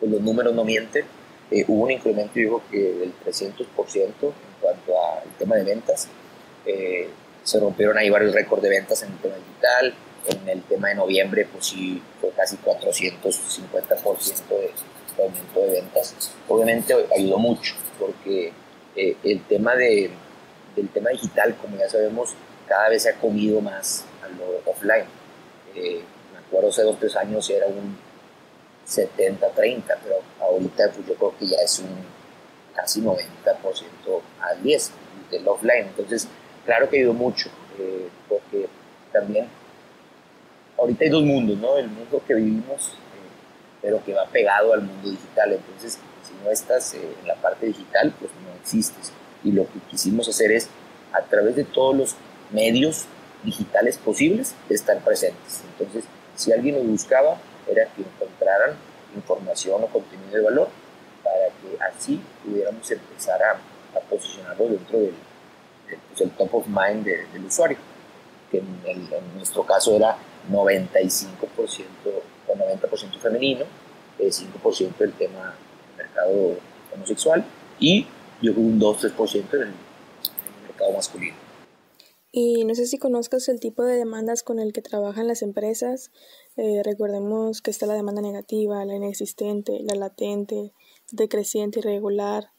pues 0.00 0.10
los 0.10 0.20
números 0.20 0.54
no 0.54 0.64
mienten. 0.64 1.04
Eh, 1.50 1.64
hubo 1.68 1.84
un 1.84 1.90
incremento, 1.90 2.32
digo, 2.34 2.62
que 2.70 2.78
del 2.78 3.12
300% 3.24 4.00
en 4.00 4.32
cuanto 4.60 4.92
al 4.92 5.28
tema 5.38 5.56
de 5.56 5.64
ventas. 5.64 6.08
Eh, 6.66 7.08
se 7.42 7.60
rompieron 7.60 7.98
ahí 7.98 8.08
varios 8.10 8.34
récords 8.34 8.62
de 8.62 8.70
ventas 8.70 9.02
en 9.02 9.12
el 9.12 9.18
tema 9.18 9.34
digital. 9.36 9.94
En 10.26 10.48
el 10.48 10.62
tema 10.62 10.88
de 10.88 10.94
noviembre, 10.94 11.46
pues 11.52 11.66
sí, 11.66 12.02
fue 12.20 12.30
casi 12.30 12.56
450% 12.56 14.48
de 14.48 15.22
aumento 15.22 15.60
de 15.60 15.70
ventas. 15.80 16.32
Obviamente 16.48 16.94
ayudó 17.14 17.38
mucho, 17.38 17.74
porque 17.98 18.52
eh, 18.96 19.16
el 19.22 19.42
tema 19.44 19.74
de, 19.74 20.10
del 20.74 20.88
tema 20.88 21.10
digital, 21.10 21.54
como 21.60 21.76
ya 21.76 21.88
sabemos, 21.88 22.34
cada 22.66 22.88
vez 22.88 23.02
se 23.02 23.10
ha 23.10 23.14
comido 23.16 23.60
más 23.60 24.04
a 24.22 24.28
lo 24.28 24.70
offline. 24.70 25.04
Eh, 25.74 26.00
me 26.32 26.38
acuerdo 26.38 26.70
hace 26.70 26.82
dos 26.82 26.94
o 26.96 26.98
tres 26.98 27.16
años 27.16 27.48
era 27.50 27.66
un 27.66 27.96
70-30, 28.88 29.82
pero 30.02 30.16
ahorita 30.40 30.90
pues 30.92 31.06
yo 31.06 31.14
creo 31.14 31.34
que 31.38 31.46
ya 31.46 31.58
es 31.58 31.78
un 31.80 32.14
casi 32.74 33.00
90% 33.00 33.18
al 34.40 34.62
10 34.62 34.90
del 35.30 35.48
offline. 35.48 35.86
Entonces, 35.86 36.28
claro 36.64 36.88
que 36.88 36.98
ayudó 36.98 37.14
mucho, 37.14 37.48
eh, 37.78 38.08
porque 38.28 38.68
también 39.12 39.46
ahorita 40.78 41.04
hay 41.04 41.10
dos 41.10 41.22
mundos, 41.22 41.58
¿no? 41.58 41.76
El 41.76 41.88
mundo 41.88 42.22
que 42.26 42.34
vivimos 42.34 42.96
pero 43.84 44.02
que 44.02 44.14
va 44.14 44.24
pegado 44.24 44.72
al 44.72 44.80
mundo 44.80 45.10
digital. 45.10 45.52
Entonces, 45.52 45.98
si 46.22 46.32
no 46.42 46.50
estás 46.50 46.94
eh, 46.94 47.00
en 47.20 47.28
la 47.28 47.34
parte 47.34 47.66
digital, 47.66 48.14
pues 48.18 48.32
no 48.42 48.58
existes. 48.58 49.12
Y 49.44 49.52
lo 49.52 49.64
que 49.64 49.78
quisimos 49.90 50.26
hacer 50.26 50.52
es, 50.52 50.70
a 51.12 51.20
través 51.20 51.54
de 51.54 51.64
todos 51.64 51.94
los 51.94 52.16
medios 52.50 53.04
digitales 53.44 53.98
posibles, 53.98 54.54
estar 54.70 54.98
presentes. 55.04 55.62
Entonces, 55.70 56.04
si 56.34 56.50
alguien 56.50 56.76
nos 56.76 56.86
buscaba, 56.86 57.36
era 57.70 57.84
que 57.94 58.00
encontraran 58.00 58.74
información 59.14 59.84
o 59.84 59.86
contenido 59.88 60.32
de 60.32 60.40
valor 60.40 60.68
para 61.22 61.46
que 61.48 61.84
así 61.84 62.22
pudiéramos 62.42 62.90
empezar 62.90 63.40
a, 63.42 63.50
a 63.98 64.00
posicionarlo 64.08 64.66
dentro 64.68 64.98
del, 64.98 65.14
pues, 65.86 66.30
top 66.36 66.54
of 66.54 66.66
mind 66.66 67.04
del 67.04 67.44
usuario, 67.44 67.78
que 68.50 68.58
en, 68.58 68.66
en 68.84 69.36
nuestro 69.36 69.64
caso 69.64 69.96
era 69.96 70.16
95% 70.50 71.26
con 72.46 72.58
90% 72.58 73.18
femenino, 73.18 73.64
5% 74.18 74.96
del 74.98 75.12
tema 75.12 75.54
del 75.96 76.06
mercado 76.06 76.56
homosexual 76.94 77.44
y 77.78 78.06
yo 78.42 78.52
creo 78.52 78.64
un 78.64 78.80
2-3% 78.80 79.54
en 79.54 79.62
el 79.62 79.74
mercado 80.66 80.92
masculino. 80.92 81.36
Y 82.36 82.64
no 82.64 82.74
sé 82.74 82.86
si 82.86 82.98
conozcas 82.98 83.48
el 83.48 83.60
tipo 83.60 83.84
de 83.84 83.96
demandas 83.96 84.42
con 84.42 84.58
el 84.58 84.72
que 84.72 84.82
trabajan 84.82 85.28
las 85.28 85.42
empresas. 85.42 86.10
Eh, 86.56 86.82
recordemos 86.84 87.62
que 87.62 87.70
está 87.70 87.86
la 87.86 87.94
demanda 87.94 88.22
negativa, 88.22 88.84
la 88.84 88.96
inexistente, 88.96 89.78
la 89.82 89.94
latente, 89.94 90.72
decreciente, 91.12 91.78
irregular, 91.78 92.50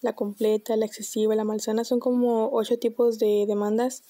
la 0.00 0.14
completa, 0.14 0.76
la 0.76 0.86
excesiva, 0.86 1.34
la 1.34 1.44
malsana. 1.44 1.84
Son 1.84 2.00
como 2.00 2.50
ocho 2.52 2.78
tipos 2.78 3.18
de 3.18 3.44
demandas. 3.46 4.02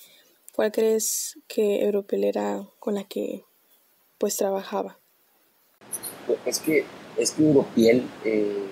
¿Cuál 0.55 0.73
crees 0.73 1.39
que 1.47 1.85
Europel 1.85 2.25
era 2.25 2.69
con 2.79 2.95
la 2.95 3.05
que 3.05 3.45
pues 4.19 4.37
trabajaba? 4.37 4.99
es 6.45 6.59
que, 6.59 6.85
es 7.17 7.33
que 7.33 7.43
Europiel, 7.43 8.07
eh, 8.25 8.67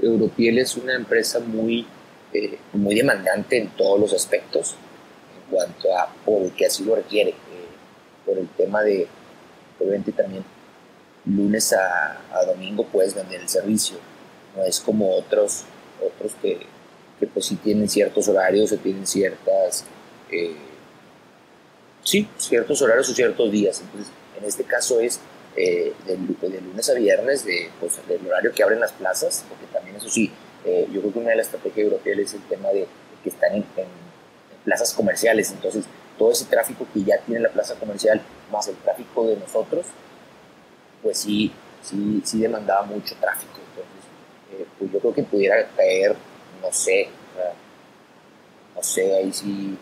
Europiel 0.00 0.58
es 0.58 0.76
una 0.76 0.94
empresa 0.94 1.40
muy, 1.40 1.86
eh, 2.32 2.58
muy 2.72 2.94
demandante 2.94 3.58
en 3.58 3.68
todos 3.70 4.00
los 4.00 4.12
aspectos, 4.12 4.74
en 5.36 5.50
cuanto 5.50 5.96
a, 5.96 6.12
porque 6.24 6.66
así 6.66 6.84
lo 6.84 6.96
requiere, 6.96 7.30
eh, 7.30 7.34
por 8.26 8.38
el 8.38 8.48
tema 8.48 8.82
de, 8.82 9.06
obviamente 9.78 10.12
también, 10.12 10.44
lunes 11.24 11.72
a, 11.72 12.20
domingo 12.46 12.84
puedes 12.86 13.14
vender 13.14 13.40
el 13.40 13.48
servicio, 13.48 13.96
no 14.56 14.64
es 14.64 14.80
como 14.80 15.16
otros, 15.16 15.64
otros 16.02 16.32
que, 16.40 16.66
pues 17.32 17.46
sí 17.46 17.56
tienen 17.56 17.88
ciertos 17.88 18.26
horarios 18.28 18.72
o 18.72 18.76
tienen 18.78 19.06
ciertas, 19.06 19.84
sí, 22.02 22.28
ciertos 22.36 22.82
horarios 22.82 23.08
o 23.10 23.14
ciertos 23.14 23.52
días, 23.52 23.80
entonces 23.80 24.12
en 24.36 24.44
este 24.44 24.64
caso 24.64 24.98
es 25.00 25.20
eh, 25.54 25.92
de, 26.06 26.16
lunes 26.60 26.88
a 26.88 26.94
viernes, 26.94 27.44
de, 27.44 27.70
pues, 27.78 28.00
del 28.08 28.26
horario 28.26 28.52
que 28.52 28.62
abren 28.62 28.80
las 28.80 28.92
plazas, 28.92 29.44
porque 29.48 29.66
también 29.66 29.96
eso 29.96 30.08
sí, 30.08 30.32
eh, 30.64 30.88
yo 30.90 31.00
creo 31.00 31.12
que 31.12 31.18
una 31.18 31.30
de 31.30 31.36
las 31.36 31.46
estrategias 31.46 31.84
europeas 31.84 32.18
es 32.18 32.34
el 32.34 32.42
tema 32.42 32.70
de, 32.70 32.86
que 33.22 33.28
están 33.28 33.54
en, 33.54 33.64
plazas 34.64 34.92
comerciales, 34.94 35.50
entonces 35.50 35.84
todo 36.16 36.30
ese 36.30 36.44
tráfico 36.44 36.86
que 36.94 37.02
ya 37.02 37.18
tiene 37.26 37.40
la 37.40 37.48
plaza 37.48 37.74
comercial, 37.74 38.22
más 38.52 38.68
el 38.68 38.76
tráfico 38.76 39.26
de 39.26 39.36
nosotros, 39.36 39.86
pues 41.02 41.18
sí, 41.18 41.50
sí, 41.82 42.22
sí 42.24 42.38
demandaba 42.38 42.84
mucho 42.84 43.16
tráfico, 43.20 43.58
entonces 43.58 44.08
eh, 44.52 44.66
pues 44.78 44.92
yo 44.92 44.98
creo 45.00 45.14
que 45.14 45.22
pudiera 45.22 45.68
caer, 45.76 46.14
no 46.60 46.72
sé, 46.72 47.08
no 48.74 48.82
sé, 48.82 49.14
ahí 49.14 49.32
sí 49.32 49.76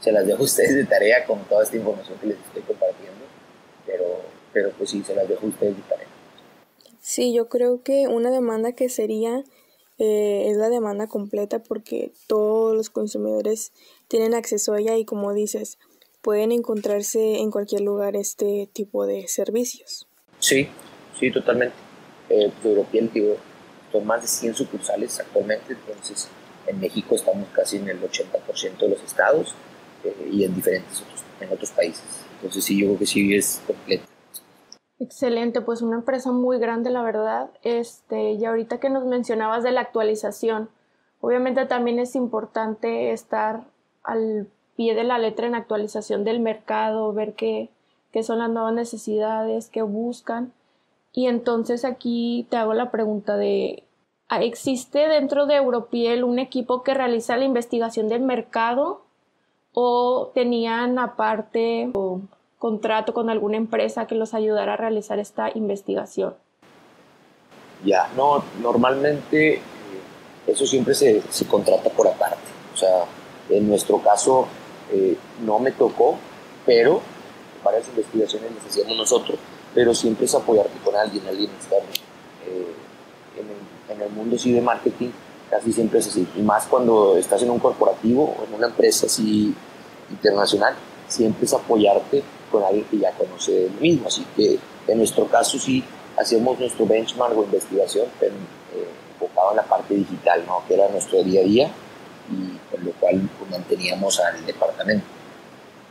se 0.00 0.12
las 0.12 0.26
dejo 0.26 0.42
a 0.42 0.44
ustedes 0.44 0.74
de 0.74 0.84
tarea 0.84 1.24
con 1.24 1.40
toda 1.44 1.64
esta 1.64 1.76
información 1.76 2.18
que 2.18 2.28
les 2.28 2.38
estoy 2.38 2.62
compartiendo, 2.62 3.24
pero 3.86 4.22
pero 4.52 4.70
pues 4.72 4.90
sí, 4.90 5.02
se 5.04 5.14
las 5.14 5.28
dejo 5.28 5.46
a 5.46 5.48
ustedes 5.48 5.76
de 5.76 5.82
Sí, 7.00 7.32
yo 7.32 7.48
creo 7.48 7.82
que 7.82 8.06
una 8.06 8.30
demanda 8.30 8.72
que 8.72 8.88
sería 8.88 9.44
eh, 9.98 10.44
es 10.48 10.56
la 10.56 10.68
demanda 10.68 11.06
completa 11.06 11.62
porque 11.62 12.12
todos 12.26 12.76
los 12.76 12.90
consumidores 12.90 13.72
tienen 14.06 14.34
acceso 14.34 14.74
a 14.74 14.80
ella 14.80 14.96
y 14.96 15.04
como 15.04 15.32
dices, 15.32 15.78
pueden 16.22 16.52
encontrarse 16.52 17.38
en 17.38 17.50
cualquier 17.50 17.80
lugar 17.82 18.16
este 18.16 18.68
tipo 18.72 19.06
de 19.06 19.26
servicios. 19.28 20.06
Sí, 20.38 20.68
sí, 21.18 21.30
totalmente. 21.30 21.74
Eh, 22.28 22.52
pues, 22.60 22.76
European, 22.76 23.10
digo, 23.12 23.36
son 23.92 24.06
más 24.06 24.22
de 24.22 24.28
100 24.28 24.54
sucursales 24.54 25.18
actualmente, 25.20 25.72
entonces 25.72 26.28
en 26.66 26.80
México 26.80 27.14
estamos 27.14 27.48
casi 27.52 27.78
en 27.78 27.88
el 27.88 28.00
80% 28.00 28.78
de 28.78 28.88
los 28.88 29.02
estados 29.02 29.54
eh, 30.04 30.30
y 30.30 30.44
en 30.44 30.54
diferentes 30.54 31.00
otros, 31.00 31.24
en 31.40 31.52
otros 31.52 31.70
países. 31.70 32.04
Entonces 32.36 32.64
sí, 32.64 32.78
yo 32.78 32.86
creo 32.88 32.98
que 32.98 33.06
sí 33.06 33.34
es 33.34 33.62
completo. 33.66 34.04
Excelente, 35.00 35.60
pues 35.60 35.80
una 35.80 35.96
empresa 35.96 36.32
muy 36.32 36.58
grande, 36.58 36.90
la 36.90 37.02
verdad. 37.02 37.50
Este, 37.62 38.32
y 38.32 38.44
ahorita 38.44 38.80
que 38.80 38.90
nos 38.90 39.04
mencionabas 39.06 39.62
de 39.62 39.70
la 39.70 39.80
actualización, 39.80 40.68
obviamente 41.20 41.66
también 41.66 41.98
es 41.98 42.16
importante 42.16 43.12
estar 43.12 43.64
al 44.02 44.48
pie 44.76 44.94
de 44.94 45.04
la 45.04 45.18
letra 45.18 45.46
en 45.46 45.54
actualización 45.54 46.24
del 46.24 46.40
mercado, 46.40 47.12
ver 47.12 47.34
qué, 47.34 47.70
qué 48.12 48.22
son 48.22 48.40
las 48.40 48.50
nuevas 48.50 48.74
necesidades, 48.74 49.68
qué 49.68 49.82
buscan. 49.82 50.52
Y 51.18 51.26
entonces 51.26 51.84
aquí 51.84 52.46
te 52.48 52.58
hago 52.58 52.74
la 52.74 52.92
pregunta 52.92 53.36
de, 53.36 53.82
¿existe 54.30 55.08
dentro 55.08 55.46
de 55.46 55.56
Europiel 55.56 56.22
un 56.22 56.38
equipo 56.38 56.84
que 56.84 56.94
realiza 56.94 57.36
la 57.36 57.44
investigación 57.44 58.08
del 58.08 58.20
mercado 58.20 59.02
o 59.72 60.30
tenían 60.32 60.96
aparte 61.00 61.90
contrato 62.60 63.14
con 63.14 63.30
alguna 63.30 63.56
empresa 63.56 64.06
que 64.06 64.14
los 64.14 64.32
ayudara 64.32 64.74
a 64.74 64.76
realizar 64.76 65.18
esta 65.18 65.50
investigación? 65.52 66.36
Ya, 67.84 68.08
no, 68.16 68.44
normalmente 68.62 69.54
eh, 69.54 69.60
eso 70.46 70.66
siempre 70.66 70.94
se, 70.94 71.20
se 71.30 71.48
contrata 71.48 71.90
por 71.90 72.06
aparte. 72.06 72.46
O 72.74 72.76
sea, 72.76 73.06
en 73.50 73.68
nuestro 73.68 74.00
caso 74.00 74.46
eh, 74.92 75.16
no 75.44 75.58
me 75.58 75.72
tocó, 75.72 76.16
pero 76.64 77.00
varias 77.64 77.88
investigaciones 77.88 78.54
las 78.54 78.66
hacíamos 78.66 78.96
nosotros, 78.96 79.36
pero 79.78 79.94
siempre 79.94 80.24
es 80.24 80.34
apoyarte 80.34 80.76
con 80.84 80.96
alguien, 80.96 81.24
alguien 81.28 81.52
externo. 81.52 81.88
Eh, 82.44 82.74
en, 83.38 83.96
el, 83.96 84.02
en, 84.02 84.12
mundo 84.12 84.36
sí 84.36 84.50
de 84.50 84.60
marketing 84.60 85.10
casi 85.48 85.72
siempre 85.72 86.00
es 86.00 86.08
así, 86.08 86.26
y 86.34 86.40
más 86.40 86.66
cuando 86.66 87.16
estás 87.16 87.44
en 87.44 87.50
un 87.50 87.60
corporativo 87.60 88.24
o 88.24 88.44
en 88.44 88.54
una 88.54 88.66
empresa 88.66 89.06
así 89.06 89.54
internacional, 90.10 90.74
siempre 91.06 91.44
es 91.44 91.54
apoyarte 91.54 92.24
con 92.50 92.64
alguien 92.64 92.86
que 92.86 92.98
ya 92.98 93.12
conoce 93.12 93.66
el 93.66 93.80
mismo. 93.80 94.08
Así 94.08 94.26
que 94.36 94.58
en 94.88 94.98
nuestro 94.98 95.28
caso 95.28 95.60
sí 95.60 95.84
hacíamos 96.18 96.58
nuestro 96.58 96.84
benchmark 96.84 97.38
o 97.38 97.44
investigación, 97.44 98.06
eh, 98.20 98.32
enfocado 99.12 99.50
en 99.52 99.58
la 99.58 99.62
parte 99.62 99.94
digital, 99.94 100.42
¿no? 100.44 100.64
que 100.66 100.74
era 100.74 100.88
nuestro 100.88 101.22
día 101.22 101.42
a 101.42 101.44
día 101.44 101.70
y 102.32 102.74
con 102.74 102.84
lo 102.84 102.90
cual 102.94 103.30
manteníamos 103.48 104.18
al 104.18 104.44
departamento. 104.44 105.06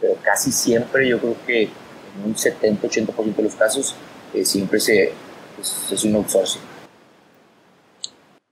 Pero 0.01 0.15
casi 0.21 0.51
siempre 0.51 1.07
yo 1.07 1.19
creo 1.19 1.35
que 1.47 1.69
en 2.17 2.29
un 2.29 2.35
70-80% 2.35 3.35
de 3.35 3.43
los 3.43 3.55
casos 3.55 3.95
eh, 4.33 4.43
siempre 4.43 4.79
se, 4.79 5.11
pues, 5.55 5.91
es 5.91 6.03
un 6.03 6.15
outsourcing. 6.15 6.61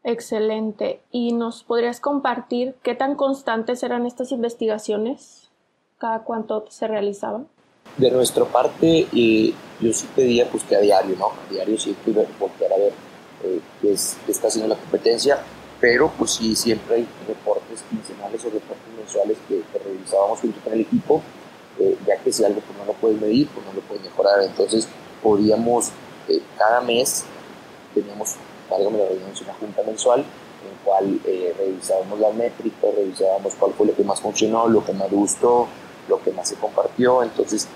Excelente. 0.04 1.02
¿Y 1.12 1.34
nos 1.34 1.64
podrías 1.64 2.00
compartir 2.00 2.76
qué 2.84 2.94
tan 2.94 3.16
constantes 3.16 3.82
eran 3.82 4.06
estas 4.06 4.32
investigaciones? 4.32 5.50
¿Cada 5.98 6.20
cuánto 6.20 6.66
se 6.70 6.88
realizaban? 6.88 7.48
De 7.98 8.12
nuestra 8.12 8.46
parte, 8.46 9.08
yo 9.82 9.94
sí 9.94 10.08
pedía 10.16 10.50
pues, 10.50 10.64
que 10.64 10.76
a 10.76 10.80
diario, 10.80 11.16
¿no? 11.18 11.28
A 11.28 11.52
diario 11.52 11.78
sí 11.80 11.96
que 12.06 12.12
voltear 12.12 12.74
a 12.74 12.78
ver 12.78 12.94
eh, 13.44 13.60
qué, 13.82 13.94
es, 13.94 14.18
qué 14.26 14.32
está 14.32 14.48
haciendo 14.48 14.74
la 14.74 14.80
competencia, 14.80 15.40
pero 15.80 16.12
pues 16.18 16.32
sí, 16.32 16.56
siempre 16.56 16.96
hay 16.96 17.08
reportes 17.28 17.84
quincenales 17.90 18.44
o 18.46 18.50
reportes 18.50 18.88
mensuales 18.98 19.38
que, 19.48 19.62
revisábamos 19.84 20.40
junto 20.40 20.60
con 20.62 20.74
el 20.74 20.82
equipo, 20.82 21.22
eh, 21.80 21.98
ya 22.06 22.18
que 22.18 22.32
si 22.32 22.44
algo 22.44 22.62
pues, 22.62 22.78
no 22.78 22.86
lo 22.86 22.94
puedes 22.94 23.20
medir, 23.20 23.48
pues 23.50 23.66
no 23.66 23.74
lo 23.74 23.82
puedes 23.82 24.04
mejorar. 24.04 24.42
Entonces, 24.44 24.88
podíamos, 25.22 25.90
eh, 26.28 26.42
cada 26.58 26.82
mes, 26.82 27.26
teníamos, 27.94 28.36
válgame 28.70 28.98
la 28.98 29.06
una 29.06 29.54
junta 29.60 29.84
mensual, 29.84 30.20
en 30.20 30.84
cual 30.84 31.20
eh, 31.26 31.54
revisábamos 31.58 32.20
la 32.20 32.32
métrica, 32.32 32.88
revisábamos 32.96 33.54
cuál 33.56 33.74
fue 33.74 33.88
lo 33.88 33.96
que 33.96 34.04
más 34.04 34.22
funcionó, 34.22 34.68
lo 34.68 34.84
que 34.84 34.94
más 34.94 35.12
gustó, 35.12 35.68
lo 36.08 36.22
que 36.22 36.32
más 36.32 36.50
se 36.50 36.56
compartió. 36.56 37.24
Entonces, 37.24 37.68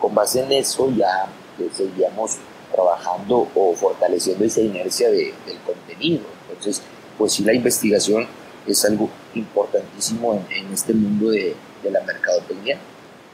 con 0.00 0.14
base 0.14 0.42
en 0.42 0.50
eso 0.52 0.90
ya 0.90 1.28
seguíamos 1.72 2.38
trabajando 2.72 3.46
o 3.54 3.74
fortaleciendo 3.74 4.44
esa 4.44 4.60
inercia 4.60 5.10
del 5.10 5.32
contenido. 5.64 6.24
Entonces, 6.48 6.82
pues 7.16 7.32
sí, 7.32 7.44
la 7.44 7.54
investigación 7.54 8.26
es 8.66 8.84
algo 8.84 9.08
importantísimo 9.34 10.42
en, 10.50 10.72
este 10.72 10.94
mundo 10.94 11.30
de, 11.30 11.54
la 11.84 12.00
mercadotecnia, 12.00 12.78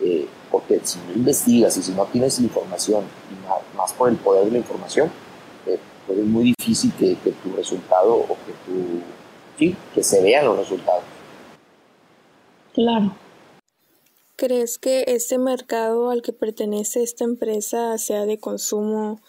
eh, 0.00 0.26
porque 0.50 0.80
si 0.82 0.98
no 1.06 1.12
investigas 1.14 1.76
y 1.76 1.82
si 1.82 1.92
no 1.92 2.06
tienes 2.06 2.38
información, 2.40 3.04
y 3.30 3.76
más, 3.76 3.92
por 3.92 4.08
el 4.08 4.16
poder 4.16 4.46
de 4.46 4.52
la 4.52 4.58
información, 4.58 5.10
eh, 5.66 5.78
pues 6.06 6.18
es 6.18 6.26
muy 6.26 6.54
difícil 6.58 6.92
que, 6.98 7.16
tu 7.42 7.54
resultado 7.56 8.14
o 8.14 8.28
que 8.28 8.52
tu, 8.66 9.00
sí, 9.58 9.76
que 9.94 10.02
se 10.02 10.22
vean 10.22 10.46
los 10.46 10.58
resultados. 10.58 11.02
Claro. 12.72 13.14
¿Crees 14.36 14.78
que 14.78 15.04
este 15.06 15.38
mercado 15.38 16.10
al 16.10 16.22
que 16.22 16.32
pertenece 16.32 17.02
esta 17.02 17.24
empresa 17.24 17.98
sea 17.98 18.24
de 18.24 18.38
consumo 18.38 19.20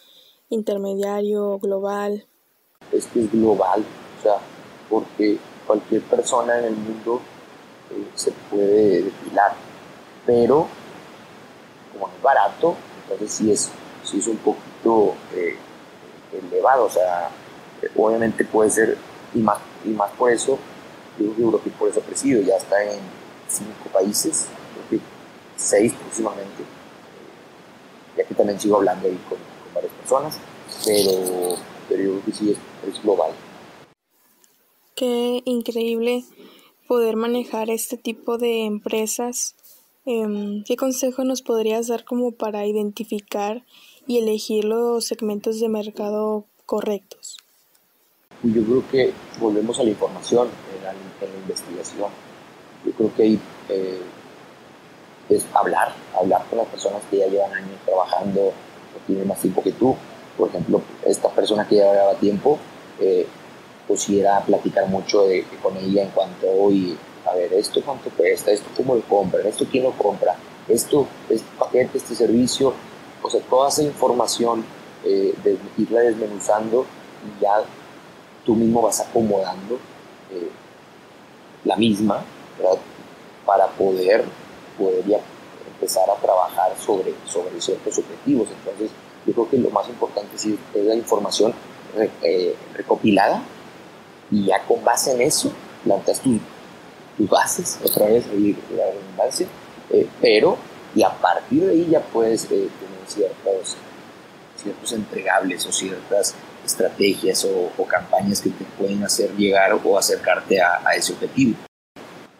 intermediario, 0.50 1.60
global? 1.60 2.26
Es 2.94 3.08
que 3.08 3.24
es 3.24 3.32
global, 3.32 3.84
o 4.20 4.24
sea, 4.24 4.38
porque 4.90 5.38
cualquier 5.68 6.02
persona 6.04 6.60
en 6.60 6.66
el 6.66 6.76
mundo 6.76 7.20
eh, 7.92 8.08
se 8.16 8.32
puede 8.50 9.04
depilar, 9.04 9.54
pero 10.26 10.68
como 11.94 12.08
es 12.08 12.22
barato, 12.22 12.76
entonces 13.04 13.32
sí 13.32 13.52
es, 13.52 13.70
sí 14.04 14.20
es 14.20 14.28
un 14.28 14.38
poquito 14.38 15.16
eh, 15.34 15.58
elevado, 16.32 16.86
o 16.86 16.90
sea, 16.90 17.30
obviamente 17.96 18.46
puede 18.46 18.70
ser, 18.70 18.98
y 19.34 19.40
más, 19.40 19.58
y 19.86 19.90
más 19.90 20.12
por 20.12 20.32
eso, 20.32 20.58
creo 21.18 21.64
que 21.64 21.70
por 21.72 21.90
eso 21.90 22.02
presido, 22.02 22.42
ya 22.42 22.56
está 22.56 22.84
en 22.84 23.00
cinco 23.48 23.90
países, 23.92 24.48
creo 24.88 25.00
que 25.00 25.06
seis 25.58 25.94
próximamente, 25.94 26.64
ya 28.18 28.24
que 28.24 28.36
también 28.36 28.60
sigo 28.60 28.78
hablando 28.78 29.08
ahí 29.08 29.20
con, 29.28 29.38
varias 29.74 29.94
personas, 29.94 30.38
pero, 30.86 31.56
pero 31.88 32.04
yo 32.04 32.12
creo 32.12 32.26
que 32.26 32.32
sí 32.34 32.58
es 32.88 33.02
global. 33.04 33.32
Qué 34.96 35.42
increíble 35.46 36.26
poder 36.88 37.16
manejar 37.16 37.70
este 37.70 37.98
tipo 37.98 38.38
de 38.38 38.66
empresas. 38.66 39.56
Em, 40.06 40.64
¿Qué 40.64 40.76
consejo 40.76 41.24
nos 41.24 41.44
podrías 41.44 41.88
dar 41.88 42.06
como 42.06 42.32
para 42.32 42.66
identificar 42.66 43.64
y 44.08 44.18
elegir 44.18 44.66
los 44.66 45.06
segmentos 45.06 45.60
de 45.60 45.70
mercado 45.70 46.46
correctos? 46.66 47.38
Yo 48.42 48.64
creo 48.64 48.84
que 48.90 49.14
volvemos 49.40 49.80
a 49.80 49.84
la 49.84 49.92
información, 49.92 50.50
en 50.76 50.84
la, 50.84 50.94
investigación. 51.44 52.10
Yo 52.84 52.92
creo 52.94 53.16
que 53.16 53.38
eh, 53.70 54.02
es 55.30 55.46
hablar, 55.54 55.94
hablar 56.20 56.46
con 56.50 56.58
las 56.58 56.68
personas 56.68 57.04
que 57.12 57.20
ya 57.20 57.28
llevan 57.28 57.54
años 57.54 57.78
trabajando 57.86 58.48
o 58.48 59.06
tienen 59.06 59.28
más 59.28 59.40
tiempo 59.40 59.62
que 59.62 59.72
tú. 59.74 59.96
Por 60.36 60.50
ejemplo, 60.50 60.82
esta 61.06 61.30
persona 61.30 61.68
que 61.68 61.76
ya 61.76 61.92
llevaba 61.92 62.16
tiempo, 62.16 62.58
eh, 63.00 63.28
pusiera 63.88 64.38
a 64.38 64.46
platicar 64.46 64.88
mucho 64.88 65.26
con 65.62 65.78
ella 65.78 66.04
en 66.04 66.10
cuanto 66.10 66.48
hoy, 66.50 66.98
a 67.26 67.36
ver, 67.36 67.54
esto 67.54 67.82
cuánto 67.84 68.10
cuesta, 68.10 68.52
esto 68.52 68.70
cómo 68.76 68.96
lo 68.96 69.02
compran, 69.02 69.46
esto 69.46 69.66
quién 69.70 69.84
lo 69.84 69.92
compra, 69.92 70.36
esto, 70.68 71.08
este 71.30 71.48
paquete, 71.58 71.98
este 71.98 72.16
servicio, 72.16 72.74
o 73.22 73.30
sea, 73.30 73.42
toda 73.42 73.70
esa 73.70 73.84
información, 73.84 74.64
eh, 75.04 75.34
de 75.44 75.58
irla 75.80 76.02
desmenuzando 76.02 76.86
y 77.26 77.42
ya 77.42 77.64
tú 78.46 78.56
mismo 78.56 78.84
vas 78.84 79.00
acomodando 79.00 79.76
eh, 80.32 80.50
la 81.64 81.76
misma, 81.76 82.24
Para 83.46 83.66
poder, 83.68 84.24
poder 84.78 85.04
ya 85.08 85.20
empezar 85.74 86.08
a 86.10 86.16
trabajar 86.22 86.78
sobre, 86.78 87.16
sobre 87.26 87.60
ciertos 87.60 87.98
objetivos. 87.98 88.48
Entonces, 88.52 88.92
yo 89.26 89.34
creo 89.34 89.50
que 89.50 89.58
lo 89.58 89.72
más 89.72 89.90
importante 89.90 90.36
es, 90.36 90.46
es 90.46 90.86
la 90.86 90.94
información 90.94 91.54
eh, 92.22 92.56
recopilada 92.76 93.42
y 94.30 94.46
ya 94.46 94.64
con 94.68 94.84
base 94.84 95.14
en 95.14 95.22
eso 95.22 95.52
plantas 95.84 96.22
tus, 97.18 97.30
bases, 97.30 97.80
otra 97.84 98.08
vez 98.08 98.26
ahí 98.30 98.58
la 98.76 98.86
redundancia, 98.92 99.48
eh, 99.90 100.08
pero 100.22 100.58
y 100.94 101.04
a 101.04 101.10
partir 101.10 101.66
de 101.66 101.72
ahí 101.72 101.88
ya 101.90 102.02
puedes 102.02 102.46
eh, 102.46 102.48
tener 102.80 103.08
ciertos, 103.08 103.78
ciertos 104.58 104.92
entregables 104.94 105.66
o 105.66 105.72
ciertas 105.72 106.36
estrategias 106.66 107.46
o, 107.46 107.86
campañas 107.86 108.42
que 108.42 108.50
te 108.52 108.64
pueden 108.78 109.04
hacer 109.04 109.32
llegar 109.36 109.74
o 109.84 109.98
acercarte 109.98 110.62
a, 110.62 110.80
ese 110.96 111.14
objetivo. 111.14 111.58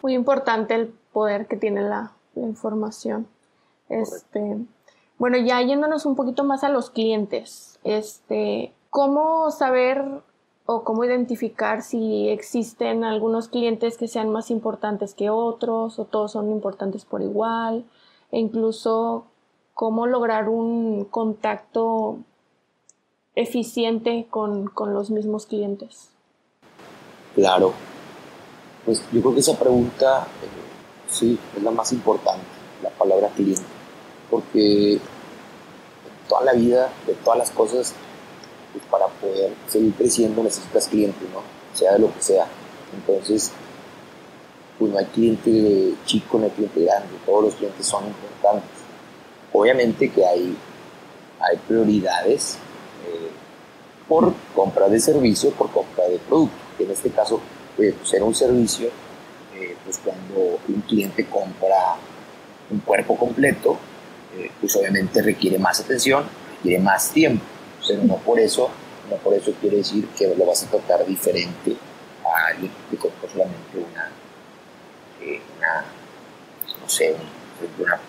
Muy 0.02 0.14
importante 0.14 0.74
el 0.74 0.88
poder 1.12 1.46
que 1.46 1.56
tiene 1.56 1.82
la, 1.82 2.12
información. 2.34 3.26
Este, 3.90 4.56
bueno, 5.18 5.36
ya 5.36 5.60
yéndonos 5.60 6.06
un 6.06 6.16
poquito 6.16 6.44
más 6.44 6.64
a 6.64 6.70
los 6.70 6.88
clientes, 6.88 7.78
este, 7.84 8.72
¿cómo 8.88 9.50
saber 9.50 10.02
o 10.66 10.84
cómo 10.84 11.04
identificar 11.04 11.82
si 11.82 12.28
existen 12.28 13.04
algunos 13.04 13.48
clientes 13.48 13.98
que 13.98 14.08
sean 14.08 14.30
más 14.30 14.50
importantes 14.50 15.14
que 15.14 15.30
otros 15.30 15.98
o 15.98 16.04
todos 16.04 16.32
son 16.32 16.50
importantes 16.50 17.04
por 17.04 17.22
igual 17.22 17.84
e 18.30 18.38
incluso 18.38 19.26
cómo 19.74 20.06
lograr 20.06 20.48
un 20.48 21.04
contacto 21.04 22.18
eficiente 23.34 24.26
con, 24.30 24.70
los 24.76 25.10
mismos 25.10 25.46
clientes. 25.46 26.10
Claro, 27.34 27.72
pues 28.84 29.02
yo 29.10 29.20
creo 29.20 29.34
que 29.34 29.40
esa 29.40 29.58
pregunta 29.58 30.26
eh, 30.42 31.08
sí 31.08 31.38
es 31.56 31.62
la 31.62 31.70
más 31.70 31.92
importante, 31.92 32.44
la 32.82 32.90
palabra 32.90 33.28
cliente, 33.28 33.62
porque 34.30 35.00
toda 36.28 36.44
la 36.44 36.52
vida, 36.52 36.90
de 37.06 37.14
todas 37.14 37.38
las 37.38 37.50
cosas, 37.50 37.94
pues 38.72 38.84
para 38.86 39.06
poder 39.06 39.52
seguir 39.68 39.92
creciendo 39.94 40.42
necesitas 40.42 40.88
clientes, 40.88 41.28
¿no? 41.32 41.42
Sea 41.76 41.92
de 41.92 41.98
lo 41.98 42.12
que 42.12 42.22
sea. 42.22 42.46
Entonces, 42.94 43.52
pues 44.78 44.90
no 44.90 44.98
hay 44.98 45.06
cliente 45.06 45.94
chico, 46.06 46.38
no 46.38 46.44
hay 46.44 46.50
cliente 46.50 46.84
grande, 46.84 47.08
todos 47.24 47.44
los 47.44 47.54
clientes 47.54 47.86
son 47.86 48.06
importantes. 48.06 48.70
Obviamente 49.52 50.10
que 50.10 50.24
hay, 50.24 50.56
hay 51.40 51.56
prioridades 51.68 52.56
eh, 53.06 53.30
por 54.08 54.32
compra 54.54 54.88
de 54.88 54.98
servicio, 55.00 55.50
por 55.50 55.70
compra 55.70 56.04
de 56.08 56.18
producto. 56.18 56.56
En 56.78 56.90
este 56.90 57.10
caso, 57.10 57.40
puede 57.76 57.92
pues 57.92 58.08
ser 58.08 58.22
un 58.22 58.34
servicio, 58.34 58.88
eh, 59.54 59.76
pues 59.84 60.00
cuando 60.02 60.58
un 60.68 60.80
cliente 60.82 61.26
compra 61.26 61.96
un 62.70 62.80
cuerpo 62.80 63.16
completo, 63.16 63.76
eh, 64.36 64.50
pues 64.60 64.74
obviamente 64.76 65.20
requiere 65.20 65.58
más 65.58 65.80
atención, 65.80 66.24
requiere 66.56 66.82
más 66.82 67.10
tiempo 67.10 67.44
no 68.02 68.16
por 68.18 68.38
eso, 68.38 68.70
no 69.10 69.16
por 69.16 69.34
eso 69.34 69.52
quiere 69.60 69.78
decir 69.78 70.06
que 70.16 70.34
lo 70.34 70.46
vas 70.46 70.64
a 70.64 70.70
tratar 70.70 71.06
diferente 71.06 71.76
a 72.24 72.46
alguien 72.48 72.70
que 72.90 72.96
compra 72.96 73.30
solamente 73.30 73.78
una, 73.78 74.10
eh, 75.20 75.40
una 75.58 75.84
no 76.80 76.88
sé, 76.88 77.14
una, 77.78 78.00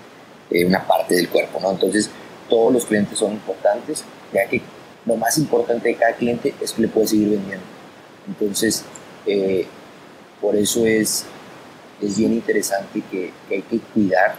eh, 0.50 0.66
una, 0.66 0.86
parte 0.86 1.16
del 1.16 1.30
cuerpo, 1.30 1.60
¿no? 1.60 1.72
Entonces, 1.72 2.10
todos 2.50 2.74
los 2.74 2.86
clientes 2.86 3.18
son 3.18 3.34
importantes, 3.34 4.04
ya 4.32 4.48
que 4.48 4.62
lo 5.06 5.16
más 5.16 5.38
importante 5.38 5.90
de 5.90 5.96
cada 5.96 6.14
cliente 6.14 6.54
es 6.62 6.74
que 6.74 6.84
le 6.84 6.88
puedes 6.88 7.10
seguir 7.10 7.30
vendiendo. 7.30 7.66
Entonces, 8.28 8.84
eh, 9.26 9.68
por 10.42 10.56
eso 10.56 10.86
es, 10.86 11.26
es 12.02 12.18
bien 12.18 12.34
interesante 12.34 13.02
que 13.10 13.32
hay 13.50 13.62
que 13.64 13.80
cuidar 13.80 14.36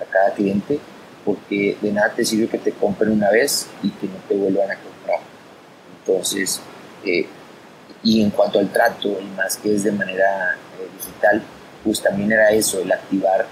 a 0.00 0.04
cada 0.10 0.32
cliente 0.34 0.78
porque 1.24 1.76
de 1.80 1.92
nada 1.92 2.12
te 2.14 2.24
sirve 2.24 2.48
que 2.48 2.58
te 2.58 2.72
compren 2.72 3.12
una 3.12 3.30
vez 3.30 3.68
y 3.82 3.90
que 3.90 4.06
no 4.06 4.16
te 4.28 4.34
vuelvan 4.34 4.70
a 4.70 4.76
comprar. 4.76 5.20
Entonces, 5.98 6.60
eh, 7.04 7.26
y 8.02 8.22
en 8.22 8.30
cuanto 8.30 8.58
al 8.58 8.70
trato, 8.70 9.18
y 9.20 9.36
más 9.36 9.56
que 9.56 9.74
es 9.74 9.84
de 9.84 9.92
manera 9.92 10.56
eh, 10.78 10.88
digital, 10.98 11.42
pues 11.84 12.02
también 12.02 12.32
era 12.32 12.50
eso, 12.50 12.80
el 12.80 12.90
activar 12.90 13.46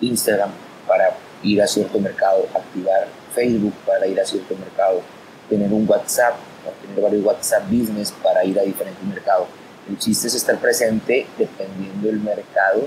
Instagram 0.00 0.50
para 0.86 1.16
ir 1.42 1.60
a 1.60 1.66
cierto 1.66 1.98
mercado, 1.98 2.46
activar 2.54 3.08
Facebook 3.34 3.74
para 3.86 4.06
ir 4.06 4.20
a 4.20 4.24
cierto 4.24 4.54
mercado, 4.56 5.02
tener 5.48 5.72
un 5.72 5.88
WhatsApp 5.88 6.34
tener 6.70 7.00
varios 7.00 7.24
WhatsApp 7.24 7.64
Business 7.68 8.12
para 8.22 8.44
ir 8.44 8.58
a 8.58 8.62
diferentes 8.62 9.02
mercados. 9.04 9.48
El 9.88 9.98
chiste 9.98 10.28
es 10.28 10.34
estar 10.34 10.58
presente 10.58 11.26
dependiendo 11.36 12.06
del 12.06 12.20
mercado 12.20 12.86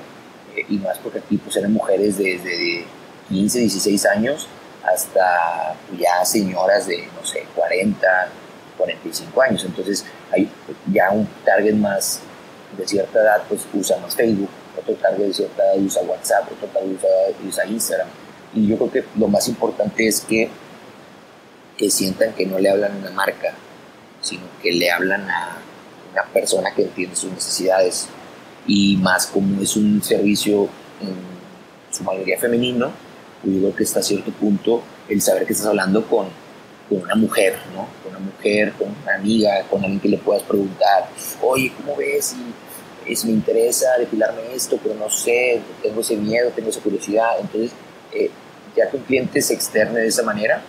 eh, 0.56 0.66
y 0.70 0.78
más 0.78 0.98
porque 1.00 1.20
aquí 1.20 1.38
pues 1.38 1.56
eran 1.58 1.74
mujeres 1.74 2.18
desde 2.18 2.86
15, 3.30 3.60
16 3.60 4.06
años 4.06 4.48
hasta 4.86 5.76
ya 5.98 6.24
señoras 6.24 6.88
de, 6.88 7.08
no 7.20 7.26
sé, 7.26 7.46
40, 7.56 8.08
45 8.78 9.42
años. 9.42 9.64
Entonces 9.66 10.06
hay 10.32 10.50
ya 10.92 11.12
un 11.12 11.28
target 11.44 11.74
más 11.74 12.22
de 12.78 12.88
cierta 12.88 13.20
edad, 13.20 13.44
pues 13.48 13.62
usa 13.74 13.98
más 13.98 14.16
Facebook, 14.16 14.50
otro 14.78 14.94
target 14.96 15.28
de 15.28 15.34
cierta 15.34 15.64
edad 15.64 15.84
usa 15.84 16.02
WhatsApp, 16.04 16.52
otro 16.52 16.68
target 16.68 16.98
usa, 16.98 17.10
usa 17.48 17.66
Instagram. 17.66 18.08
Y 18.54 18.68
yo 18.68 18.78
creo 18.78 18.92
que 18.92 19.04
lo 19.18 19.28
más 19.28 19.48
importante 19.48 20.08
es 20.08 20.22
que, 20.22 20.50
que 21.78 21.90
sientan 21.90 22.34
que 22.34 22.46
no 22.46 22.60
le 22.60 22.70
hablan 22.70 22.94
a 22.94 22.98
una 22.98 23.12
marca, 23.12 23.54
sino 24.22 24.44
que 24.62 24.72
le 24.72 24.92
hablan 24.92 25.30
a 25.30 25.58
una 26.14 26.24
persona 26.26 26.74
que 26.74 26.84
entiende 26.84 27.16
sus 27.16 27.32
necesidades. 27.32 28.08
Y 28.68 28.98
más 28.98 29.28
como 29.28 29.62
es 29.62 29.76
un 29.76 30.02
servicio 30.02 30.70
en 31.02 31.16
su 31.92 32.04
mayoría 32.04 32.38
femenino, 32.40 32.92
yo 33.52 33.60
creo 33.60 33.76
que 33.76 33.84
hasta 33.84 34.02
cierto 34.02 34.32
punto 34.32 34.84
el 35.08 35.22
saber 35.22 35.46
que 35.46 35.54
estás 35.54 35.68
hablando 35.68 36.06
con, 36.08 36.28
con 36.90 37.02
una 37.02 37.16
mujer, 37.16 37.58
¿no? 37.74 37.88
Con 38.04 38.16
una 38.16 38.20
mujer, 38.20 38.74
con 38.74 38.88
una 39.04 39.16
amiga, 39.16 39.64
con 39.70 39.84
alguien 39.84 40.00
que 40.00 40.10
le 40.10 40.18
puedas 40.18 40.44
preguntar, 40.44 41.10
oye, 41.42 41.72
¿cómo 41.78 41.96
ves? 41.96 42.36
Y, 43.08 43.16
si 43.16 43.28
me 43.28 43.34
interesa 43.34 43.86
depilarme 44.00 44.42
esto, 44.56 44.80
pero 44.82 44.96
no 44.96 45.12
sé, 45.12 45.62
tengo 45.84 46.02
ese 46.02 46.18
miedo, 46.18 46.50
tengo 46.56 46.70
esa 46.70 46.82
curiosidad. 46.82 47.40
Entonces, 47.40 47.72
eh, 48.12 48.32
ya 48.76 48.90
que 48.90 48.98
un 48.98 49.04
cliente 49.04 49.42
se 49.44 49.54
externe 49.54 50.00
de 50.00 50.08
esa 50.08 50.24
manera, 50.24 50.64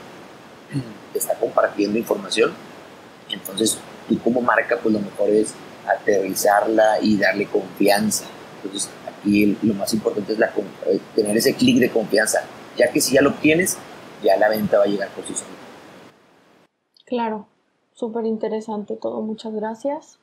te 1.13 1.19
está 1.19 1.35
compartiendo 1.35 1.99
información, 1.99 2.53
entonces 3.31 3.79
tú 4.07 4.19
como 4.21 4.43
marca, 4.43 4.79
pues 4.83 4.95
lo 4.95 5.01
mejor 5.01 5.31
es 5.31 5.55
aterrizarla 5.87 6.99
y 7.01 7.17
darle 7.17 7.47
confianza. 7.47 8.25
Entonces, 8.63 8.91
aquí 9.07 9.57
lo 9.63 9.75
más 9.75 9.93
importante 9.95 10.33
es 10.33 10.39
la, 10.39 10.53
eh, 10.87 11.01
tener 11.15 11.37
ese 11.37 11.55
clic 11.55 11.79
de 11.79 11.91
confianza, 11.91 12.43
ya 12.77 12.91
que 12.93 13.01
si 13.01 13.15
ya 13.15 13.23
lo 13.23 13.31
obtienes, 13.31 13.79
ya 14.23 14.37
la 14.37 14.49
venta 14.49 14.79
va 14.79 14.85
a 14.85 14.89
llegar 14.89 15.11
por 15.11 15.25
sí 15.27 15.35
sola. 15.35 15.51
Claro, 17.05 17.47
súper 17.93 18.27
interesante 18.27 18.97
todo, 18.97 19.21
muchas 19.23 19.55
gracias. 19.55 20.19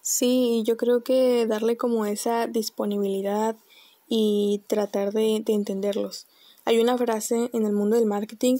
Sí, 0.00 0.62
yo 0.64 0.76
creo 0.76 1.02
que 1.02 1.46
darle 1.46 1.76
como 1.76 2.06
esa 2.06 2.46
disponibilidad 2.46 3.56
y 4.08 4.62
tratar 4.66 5.12
de, 5.12 5.42
de 5.44 5.52
entenderlos. 5.52 6.26
Hay 6.64 6.78
una 6.78 6.96
frase 6.96 7.50
en 7.52 7.66
el 7.66 7.72
mundo 7.72 7.96
del 7.96 8.06
marketing 8.06 8.58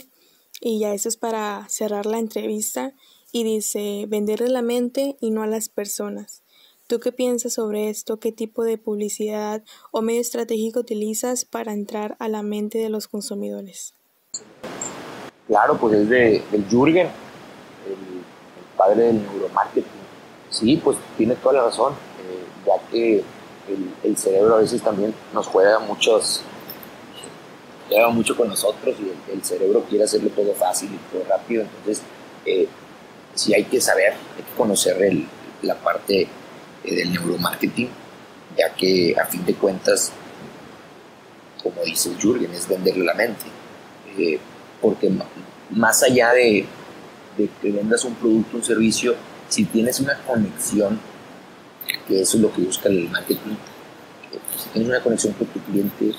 y 0.60 0.78
ya 0.78 0.92
eso 0.92 1.08
es 1.08 1.16
para 1.16 1.66
cerrar 1.68 2.06
la 2.06 2.18
entrevista 2.18 2.94
y 3.32 3.44
dice 3.44 4.06
venderle 4.08 4.48
la 4.48 4.62
mente 4.62 5.16
y 5.20 5.30
no 5.30 5.42
a 5.42 5.46
las 5.46 5.68
personas. 5.68 6.42
¿Tú 6.88 7.00
qué 7.00 7.12
piensas 7.12 7.52
sobre 7.52 7.90
esto? 7.90 8.18
¿Qué 8.18 8.32
tipo 8.32 8.64
de 8.64 8.78
publicidad 8.78 9.62
o 9.90 10.00
medio 10.00 10.22
estratégico 10.22 10.80
utilizas 10.80 11.44
para 11.44 11.74
entrar 11.74 12.16
a 12.18 12.28
la 12.28 12.42
mente 12.42 12.78
de 12.78 12.88
los 12.88 13.08
consumidores? 13.08 13.92
Claro, 15.46 15.76
pues 15.76 15.98
es 15.98 16.08
de, 16.08 16.42
del 16.50 16.64
Jürgen, 16.70 17.08
el, 17.08 18.74
padre 18.74 19.02
del 19.02 19.22
neuromarketing. 19.22 19.84
Sí, 20.48 20.80
pues 20.82 20.96
tiene 21.18 21.34
toda 21.34 21.56
la 21.56 21.64
razón, 21.64 21.92
eh, 21.92 22.44
ya 22.66 22.90
que 22.90 23.22
el, 24.02 24.16
cerebro 24.16 24.54
a 24.54 24.60
veces 24.60 24.80
también 24.80 25.12
nos 25.34 25.46
juega 25.46 25.78
muchos, 25.80 26.40
juega 27.86 28.08
mucho 28.08 28.34
con 28.34 28.48
nosotros 28.48 28.96
y 28.98 29.30
el, 29.30 29.44
cerebro 29.44 29.84
quiere 29.90 30.04
hacerlo 30.04 30.30
todo 30.30 30.54
fácil 30.54 30.88
y 30.94 31.12
todo 31.12 31.22
rápido. 31.28 31.64
Entonces, 31.64 32.02
eh, 32.46 32.66
sí 33.34 33.52
hay 33.52 33.64
que 33.64 33.78
saber, 33.78 34.14
hay 34.38 34.42
que 34.42 34.56
conocer 34.56 35.02
el, 35.02 35.28
la 35.60 35.74
parte 35.74 36.28
del 36.94 37.12
neuromarketing, 37.12 37.88
ya 38.56 38.74
que 38.74 39.14
a 39.18 39.26
fin 39.26 39.44
de 39.44 39.54
cuentas, 39.54 40.12
como 41.62 41.82
dice 41.84 42.14
Jürgen, 42.20 42.52
es 42.52 42.68
venderle 42.68 43.04
la 43.04 43.14
mente. 43.14 43.44
Eh, 44.16 44.38
porque 44.80 45.10
más 45.70 46.02
allá 46.02 46.32
de, 46.32 46.66
que 47.36 47.70
vendas 47.70 48.04
un 48.04 48.14
producto, 48.14 48.56
un 48.56 48.64
servicio, 48.64 49.14
si 49.48 49.64
tienes 49.64 50.00
una 50.00 50.18
conexión, 50.26 50.98
que 52.06 52.20
eso 52.22 52.36
es 52.36 52.42
lo 52.42 52.52
que 52.52 52.62
busca 52.62 52.88
el 52.88 53.08
marketing, 53.08 53.52
eh, 54.32 54.38
si 54.56 54.68
tienes 54.70 54.88
una 54.88 55.00
conexión 55.00 55.32
con 55.34 55.46
tu 55.48 55.60
cliente, 55.60 56.12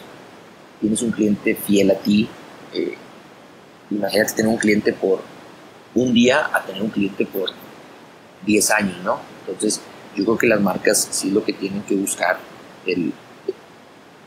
tienes 0.79 1.01
un 1.01 1.12
cliente 1.12 1.55
fiel 1.55 1.91
a 1.91 1.95
ti, 1.95 2.29
imagínate 3.91 4.34
tener 4.34 4.51
un 4.51 4.58
cliente 4.58 4.93
por 4.93 5.21
un 5.95 6.13
día 6.13 6.49
a 6.53 6.63
tener 6.63 6.82
un 6.82 6.89
cliente 6.89 7.25
por 7.25 7.49
10 8.45 8.71
años, 8.71 8.97
¿no? 9.03 9.19
Entonces, 9.41 9.82
yo 10.19 10.25
creo 10.25 10.38
que 10.38 10.47
las 10.47 10.60
marcas 10.60 11.08
sí 11.12 11.32
lo 11.32 11.43
que 11.43 11.53
tienen 11.53 11.82
que 11.84 11.95
buscar, 11.95 12.38
el, 12.86 13.13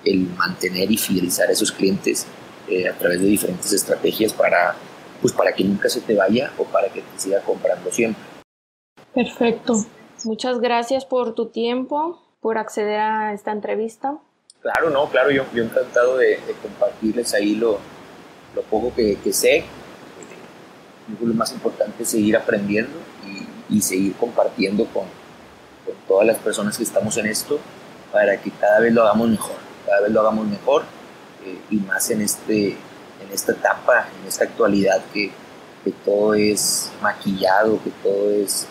el 0.04 0.28
mantener 0.36 0.90
y 0.90 0.96
fidelizar 0.96 1.48
a 1.48 1.52
esos 1.52 1.70
clientes 1.70 2.26
eh, 2.68 2.88
a 2.88 2.94
través 2.94 3.20
de 3.20 3.26
diferentes 3.26 3.72
estrategias 3.72 4.32
para, 4.32 4.74
pues 5.20 5.34
para 5.34 5.52
que 5.52 5.64
nunca 5.64 5.88
se 5.88 6.00
te 6.00 6.14
vaya 6.14 6.50
o 6.56 6.64
para 6.64 6.88
que 6.88 7.02
te 7.02 7.18
siga 7.18 7.40
comprando 7.40 7.90
siempre. 7.90 8.22
Perfecto. 9.14 9.84
Muchas 10.24 10.60
gracias 10.60 11.04
por 11.04 11.34
tu 11.34 11.46
tiempo, 11.46 12.22
por 12.40 12.56
acceder 12.56 13.00
a 13.00 13.34
esta 13.34 13.52
entrevista. 13.52 14.18
Claro, 14.60 14.90
no, 14.90 15.10
claro, 15.10 15.30
yo, 15.30 15.44
yo 15.52 15.64
encantado 15.64 16.16
de, 16.16 16.38
compartirles 16.62 17.34
ahí 17.34 17.56
lo, 17.56 17.78
lo 18.54 18.62
poco 18.62 18.94
que, 18.94 19.16
que 19.16 19.32
sé. 19.32 19.64
lo 21.20 21.34
más 21.34 21.52
importante 21.52 22.04
es 22.04 22.08
seguir 22.08 22.36
aprendiendo 22.36 22.96
y, 23.68 23.76
y 23.76 23.82
seguir 23.82 24.14
compartiendo 24.14 24.86
con, 24.86 25.04
con 25.84 25.94
todas 26.06 26.26
las 26.26 26.38
personas 26.38 26.76
que 26.76 26.84
estamos 26.84 27.16
en 27.16 27.26
esto 27.26 27.58
para 28.12 28.40
que 28.40 28.50
cada 28.50 28.80
vez 28.80 28.92
lo 28.92 29.02
hagamos 29.02 29.28
mejor, 29.28 29.56
cada 29.86 30.00
vez 30.02 30.10
lo 30.10 30.20
hagamos 30.20 30.46
mejor 30.46 30.84
eh, 31.44 31.58
y 31.70 31.76
más 31.76 32.10
en, 32.10 32.20
este, 32.20 32.68
en 32.68 33.32
esta 33.32 33.52
etapa, 33.52 34.08
en 34.20 34.28
esta 34.28 34.44
actualidad 34.44 35.02
que, 35.12 35.30
que 35.84 35.90
todo 36.04 36.34
es 36.34 36.90
maquillado, 37.00 37.82
que 37.82 37.90
todo 38.02 38.30
es 38.30 38.66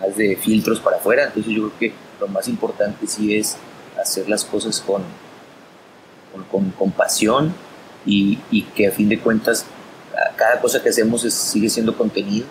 más 0.00 0.16
de 0.16 0.36
filtros 0.36 0.80
para 0.80 0.96
afuera. 0.96 1.24
Entonces 1.24 1.52
yo 1.52 1.68
creo 1.68 1.78
que 1.78 1.94
lo 2.20 2.28
más 2.28 2.48
importante 2.48 3.06
sí 3.06 3.36
es 3.36 3.56
hacer 4.00 4.28
las 4.28 4.44
cosas 4.44 4.80
con, 4.80 5.02
con, 6.50 6.70
con, 6.70 6.90
pasión 6.90 7.54
y, 8.06 8.38
y, 8.50 8.62
que 8.62 8.88
a 8.88 8.90
fin 8.90 9.08
de 9.08 9.18
cuentas 9.18 9.66
cada 10.36 10.60
cosa 10.60 10.82
que 10.82 10.88
hacemos 10.88 11.22
sigue 11.22 11.68
siendo 11.68 11.96
contenido 11.96 12.46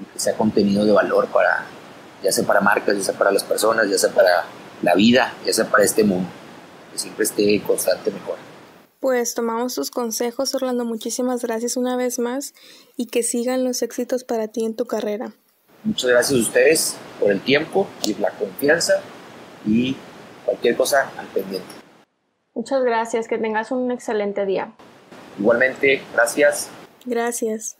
y 0.00 0.04
que 0.12 0.18
sea 0.18 0.36
contenido 0.36 0.84
de 0.84 0.92
valor 0.92 1.26
para, 1.28 1.64
ya 2.24 2.32
sea 2.32 2.44
para 2.44 2.60
marcas, 2.60 2.96
ya 2.96 3.02
sea 3.04 3.14
para 3.14 3.30
las 3.30 3.44
personas, 3.44 3.88
ya 3.88 3.98
sea 3.98 4.10
para 4.10 4.44
la 4.82 4.94
vida, 4.94 5.34
ya 5.44 5.52
sea 5.52 5.66
para 5.66 5.84
este 5.84 6.02
mundo, 6.02 6.28
que 6.92 6.98
siempre 6.98 7.24
esté 7.24 7.62
constante 7.62 8.10
mejor. 8.10 8.36
Pues 8.98 9.34
tomamos 9.34 9.74
tus 9.74 9.90
consejos, 9.90 10.54
Orlando. 10.54 10.86
Muchísimas 10.86 11.42
gracias 11.42 11.76
una 11.76 11.94
vez 11.96 12.18
más 12.18 12.54
y 12.96 13.06
que 13.06 13.22
sigan 13.22 13.62
los 13.62 13.82
éxitos 13.82 14.24
para 14.24 14.48
ti 14.48 14.64
en 14.64 14.74
tu 14.74 14.86
carrera. 14.86 15.34
Muchas 15.84 16.08
gracias 16.08 16.38
a 16.38 16.42
ustedes 16.42 16.96
por 17.20 17.30
el 17.30 17.42
tiempo 17.42 17.86
y 18.02 18.14
la 18.14 18.30
confianza 18.30 18.94
y 19.66 19.94
cualquier 20.46 20.76
cosa 20.76 21.10
al 21.18 21.26
pendiente. 21.26 21.68
Muchas 22.54 22.82
gracias, 22.82 23.28
que 23.28 23.36
tengas 23.36 23.70
un 23.70 23.90
excelente 23.90 24.46
día. 24.46 24.72
Igualmente, 25.38 26.02
gracias. 26.14 26.70
Gracias. 27.04 27.76